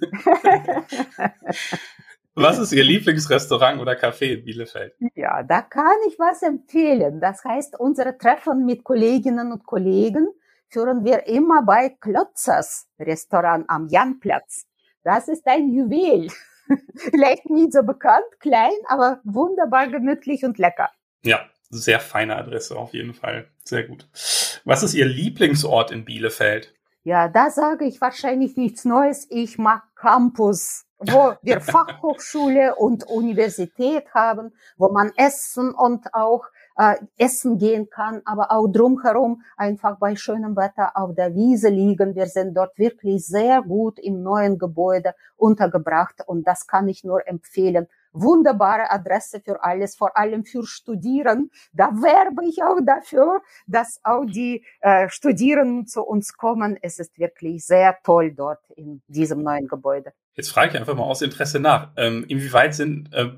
was 2.34 2.58
ist 2.58 2.72
Ihr 2.72 2.84
Lieblingsrestaurant 2.84 3.82
oder 3.82 3.92
Café 3.92 4.38
in 4.38 4.44
Bielefeld? 4.46 4.94
Ja, 5.14 5.42
da 5.42 5.60
kann 5.60 5.98
ich 6.08 6.18
was 6.18 6.42
empfehlen. 6.42 7.20
Das 7.20 7.44
heißt, 7.44 7.78
unsere 7.78 8.16
Treffen 8.16 8.64
mit 8.64 8.82
Kolleginnen 8.82 9.52
und 9.52 9.66
Kollegen 9.66 10.26
führen 10.68 11.04
wir 11.04 11.26
immer 11.26 11.62
bei 11.66 11.90
Klotzers 12.00 12.88
Restaurant 12.98 13.68
am 13.68 13.88
Janplatz. 13.88 14.64
Das 15.04 15.28
ist 15.28 15.46
ein 15.46 15.68
Juwel. 15.68 16.28
Vielleicht 16.96 17.50
nicht 17.50 17.74
so 17.74 17.82
bekannt, 17.82 18.24
klein, 18.40 18.72
aber 18.88 19.20
wunderbar 19.22 19.88
gemütlich 19.88 20.46
und 20.46 20.56
lecker. 20.56 20.88
Ja, 21.20 21.40
sehr 21.70 22.00
feine 22.00 22.36
Adresse 22.36 22.76
auf 22.76 22.94
jeden 22.94 23.14
Fall. 23.14 23.48
Sehr 23.64 23.84
gut. 23.84 24.08
Was 24.64 24.82
ist 24.82 24.94
Ihr 24.94 25.06
Lieblingsort 25.06 25.90
in 25.90 26.04
Bielefeld? 26.04 26.74
Ja, 27.02 27.28
da 27.28 27.50
sage 27.50 27.84
ich 27.84 28.00
wahrscheinlich 28.00 28.56
nichts 28.56 28.84
Neues. 28.84 29.26
Ich 29.30 29.58
mag 29.58 29.82
Campus, 29.94 30.86
wo 30.98 31.34
wir 31.42 31.60
Fachhochschule 31.62 32.74
und 32.74 33.04
Universität 33.04 34.12
haben, 34.12 34.52
wo 34.76 34.90
man 34.90 35.12
essen 35.16 35.72
und 35.72 36.12
auch 36.14 36.44
äh, 36.76 36.96
essen 37.16 37.58
gehen 37.58 37.88
kann, 37.90 38.22
aber 38.24 38.50
auch 38.50 38.66
drumherum 38.66 39.42
einfach 39.56 39.98
bei 39.98 40.16
schönem 40.16 40.56
Wetter 40.56 40.96
auf 40.96 41.14
der 41.14 41.34
Wiese 41.34 41.68
liegen. 41.68 42.14
Wir 42.14 42.26
sind 42.26 42.54
dort 42.54 42.76
wirklich 42.78 43.26
sehr 43.26 43.62
gut 43.62 43.98
im 43.98 44.22
neuen 44.22 44.58
Gebäude 44.58 45.14
untergebracht 45.36 46.22
und 46.26 46.46
das 46.46 46.66
kann 46.66 46.88
ich 46.88 47.04
nur 47.04 47.26
empfehlen. 47.26 47.86
Wunderbare 48.20 48.90
Adresse 48.90 49.40
für 49.40 49.62
alles, 49.62 49.96
vor 49.96 50.16
allem 50.16 50.44
für 50.44 50.64
Studieren. 50.66 51.50
Da 51.72 51.90
werbe 51.90 52.44
ich 52.46 52.62
auch 52.62 52.78
dafür, 52.84 53.42
dass 53.66 54.00
auch 54.02 54.24
die 54.24 54.64
äh, 54.80 55.08
Studierenden 55.08 55.86
zu 55.86 56.02
uns 56.02 56.34
kommen. 56.34 56.78
Es 56.80 56.98
ist 56.98 57.18
wirklich 57.18 57.64
sehr 57.64 57.96
toll 58.02 58.32
dort 58.32 58.60
in 58.76 59.02
diesem 59.06 59.42
neuen 59.42 59.68
Gebäude. 59.68 60.12
Jetzt 60.34 60.50
frage 60.50 60.72
ich 60.72 60.76
einfach 60.78 60.94
mal 60.94 61.04
aus 61.04 61.22
Interesse 61.22 61.60
nach. 61.60 61.92
Ähm, 61.96 62.24
inwieweit 62.28 62.74
sind 62.74 63.12
äh, 63.12 63.30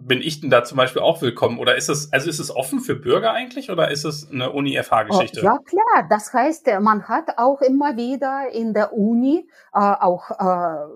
bin 0.00 0.22
ich 0.22 0.40
denn 0.40 0.50
da 0.50 0.62
zum 0.64 0.76
Beispiel 0.76 1.02
auch 1.02 1.20
willkommen? 1.22 1.58
Oder 1.58 1.76
ist 1.76 1.88
es, 1.88 2.12
also 2.12 2.30
ist 2.30 2.38
es 2.38 2.54
offen 2.54 2.80
für 2.80 2.94
Bürger 2.94 3.32
eigentlich 3.32 3.70
oder 3.70 3.90
ist 3.90 4.04
es 4.04 4.30
eine 4.30 4.52
Uni-FH-Geschichte? 4.52 5.40
Oh, 5.42 5.44
ja, 5.44 5.58
klar. 5.58 6.06
Das 6.08 6.32
heißt, 6.32 6.68
man 6.80 7.08
hat 7.08 7.36
auch 7.36 7.60
immer 7.60 7.96
wieder 7.96 8.48
in 8.52 8.74
der 8.74 8.92
Uni 8.92 9.48
äh, 9.74 9.78
auch 9.78 10.30
äh, 10.30 10.86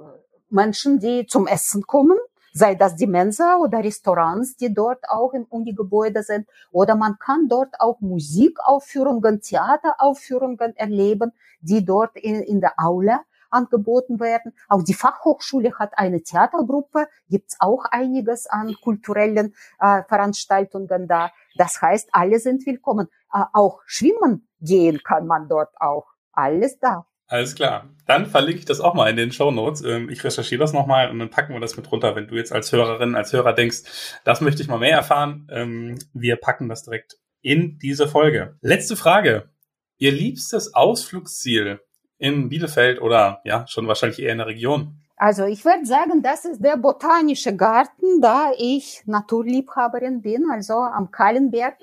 Menschen, 0.51 1.01
die 1.01 1.27
zum 1.27 1.47
Essen 1.47 1.83
kommen. 1.83 2.19
Sei 2.53 2.75
das 2.75 2.97
die 2.97 3.07
Mensa 3.07 3.57
oder 3.57 3.79
Restaurants, 3.79 4.57
die 4.57 4.73
dort 4.73 5.09
auch 5.09 5.33
im 5.33 5.45
Uni-Gebäude 5.45 6.23
sind. 6.23 6.47
Oder 6.71 6.97
man 6.97 7.19
kann 7.19 7.49
dort 7.49 7.81
auch 7.81 8.01
Musikaufführungen, 8.01 9.41
Theateraufführungen 9.41 10.77
erleben, 10.77 11.33
die 11.61 11.85
dort 11.85 12.17
in, 12.17 12.43
in 12.43 12.61
der 12.61 12.75
Aula 12.77 13.23
angeboten 13.53 14.19
werden. 14.21 14.53
Auch 14.69 14.83
die 14.83 14.95
Fachhochschule 14.95 15.79
hat 15.79 15.99
eine 15.99 16.23
Theatergruppe, 16.23 17.09
gibt's 17.29 17.57
auch 17.61 17.85
einiges 17.91 18.47
an 18.47 18.75
kulturellen 18.83 19.55
äh, 19.79 20.03
Veranstaltungen 20.05 21.07
da. 21.07 21.31
Das 21.57 21.81
heißt, 21.81 22.11
alle 22.13 22.39
sind 22.39 22.67
willkommen. 22.67 23.09
Äh, 23.33 23.45
auch 23.53 23.81
schwimmen 23.87 24.49
gehen 24.61 25.01
kann 25.05 25.27
man 25.27 25.49
dort 25.49 25.71
auch. 25.81 26.07
Alles 26.33 26.79
da. 26.79 27.07
Alles 27.33 27.55
klar. 27.55 27.89
Dann 28.07 28.27
verlinke 28.27 28.59
ich 28.59 28.67
das 28.67 28.81
auch 28.83 28.93
mal 28.93 29.09
in 29.09 29.17
den 29.17 29.33
Show 29.33 29.51
Notes. 29.51 29.81
Ähm, 29.81 30.11
ich 30.11 30.23
recherchiere 30.23 30.61
das 30.61 30.75
nochmal 30.75 31.11
und 31.11 31.19
dann 31.19 31.31
packen 31.31 31.55
wir 31.55 31.61
das 31.61 31.79
mit 31.79 31.91
runter, 31.91 32.15
wenn 32.15 32.29
du 32.29 32.35
jetzt 32.35 32.53
als 32.53 32.71
Hörerin, 32.73 33.15
als 33.15 33.33
Hörer 33.33 33.55
denkst, 33.55 34.21
das 34.23 34.43
möchte 34.43 34.61
ich 34.61 34.69
mal 34.69 34.79
mehr 34.79 34.95
erfahren. 34.99 35.49
Ähm, 35.51 35.99
wir 36.13 36.37
packen 36.37 36.69
das 36.69 36.83
direkt 36.83 37.17
in 37.41 37.79
diese 37.79 38.07
Folge. 38.07 38.59
Letzte 38.61 38.97
Frage. 38.97 39.49
Ihr 39.97 40.13
liebstes 40.13 40.75
Ausflugsziel 40.75 41.81
in 42.19 42.51
Bielefeld 42.51 43.01
oder 43.01 43.41
ja, 43.45 43.67
schon 43.67 43.89
wahrscheinlich 43.89 44.21
eher 44.21 44.33
in 44.33 44.39
der 44.39 44.47
Region? 44.47 45.01
Also 45.17 45.47
ich 45.47 45.65
würde 45.65 45.87
sagen, 45.87 46.23
das 46.23 46.45
ist 46.45 46.63
der 46.63 46.77
botanische 46.77 47.57
Garten, 47.57 48.21
da 48.21 48.51
ich 48.59 49.05
Naturliebhaberin 49.07 50.21
bin, 50.21 50.51
also 50.53 50.75
am 50.75 51.11
Kallenberg. 51.11 51.79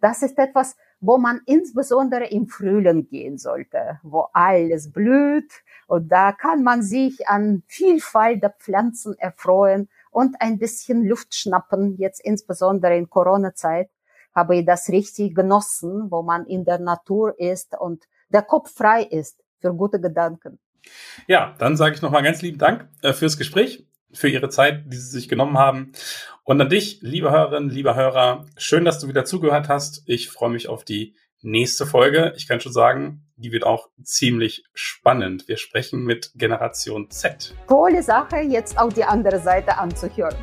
Das 0.00 0.24
ist 0.24 0.36
etwas, 0.38 0.74
wo 1.00 1.18
man 1.18 1.40
insbesondere 1.46 2.26
im 2.26 2.46
Frühling 2.46 3.08
gehen 3.08 3.38
sollte, 3.38 4.00
wo 4.02 4.26
alles 4.32 4.92
blüht 4.92 5.52
und 5.86 6.08
da 6.08 6.32
kann 6.32 6.62
man 6.62 6.82
sich 6.82 7.28
an 7.28 7.62
Vielfalt 7.66 8.42
der 8.42 8.54
Pflanzen 8.58 9.14
erfreuen 9.18 9.88
und 10.10 10.40
ein 10.40 10.58
bisschen 10.58 11.04
Luft 11.04 11.34
schnappen. 11.34 11.96
Jetzt 11.96 12.20
insbesondere 12.24 12.96
in 12.96 13.08
Corona-Zeit 13.08 13.90
habe 14.34 14.56
ich 14.56 14.66
das 14.66 14.88
richtig 14.88 15.34
genossen, 15.34 16.10
wo 16.10 16.22
man 16.22 16.46
in 16.46 16.64
der 16.64 16.78
Natur 16.78 17.38
ist 17.38 17.78
und 17.78 18.04
der 18.28 18.42
Kopf 18.42 18.72
frei 18.74 19.02
ist 19.02 19.42
für 19.60 19.74
gute 19.74 20.00
Gedanken. 20.00 20.58
Ja, 21.26 21.54
dann 21.58 21.76
sage 21.76 21.96
ich 21.96 22.02
nochmal 22.02 22.22
ganz 22.22 22.42
lieben 22.42 22.58
Dank 22.58 22.88
äh, 23.02 23.12
fürs 23.12 23.36
Gespräch. 23.36 23.87
Für 24.12 24.28
Ihre 24.28 24.48
Zeit, 24.48 24.84
die 24.86 24.96
Sie 24.96 25.10
sich 25.10 25.28
genommen 25.28 25.58
haben. 25.58 25.92
Und 26.44 26.60
an 26.60 26.68
dich, 26.68 27.00
liebe 27.02 27.30
Hörerinnen, 27.30 27.70
lieber 27.70 27.94
Hörer, 27.94 28.46
schön, 28.56 28.84
dass 28.84 28.98
du 28.98 29.08
wieder 29.08 29.24
zugehört 29.24 29.68
hast. 29.68 30.02
Ich 30.06 30.30
freue 30.30 30.50
mich 30.50 30.68
auf 30.68 30.84
die 30.84 31.14
nächste 31.42 31.86
Folge. 31.86 32.32
Ich 32.36 32.48
kann 32.48 32.60
schon 32.60 32.72
sagen, 32.72 33.26
die 33.36 33.52
wird 33.52 33.64
auch 33.64 33.88
ziemlich 34.02 34.64
spannend. 34.74 35.46
Wir 35.46 35.56
sprechen 35.56 36.04
mit 36.04 36.32
Generation 36.34 37.10
Z. 37.10 37.54
Tolle 37.68 38.02
Sache, 38.02 38.38
jetzt 38.38 38.78
auch 38.78 38.92
die 38.92 39.04
andere 39.04 39.38
Seite 39.38 39.78
anzuhören. 39.78 40.36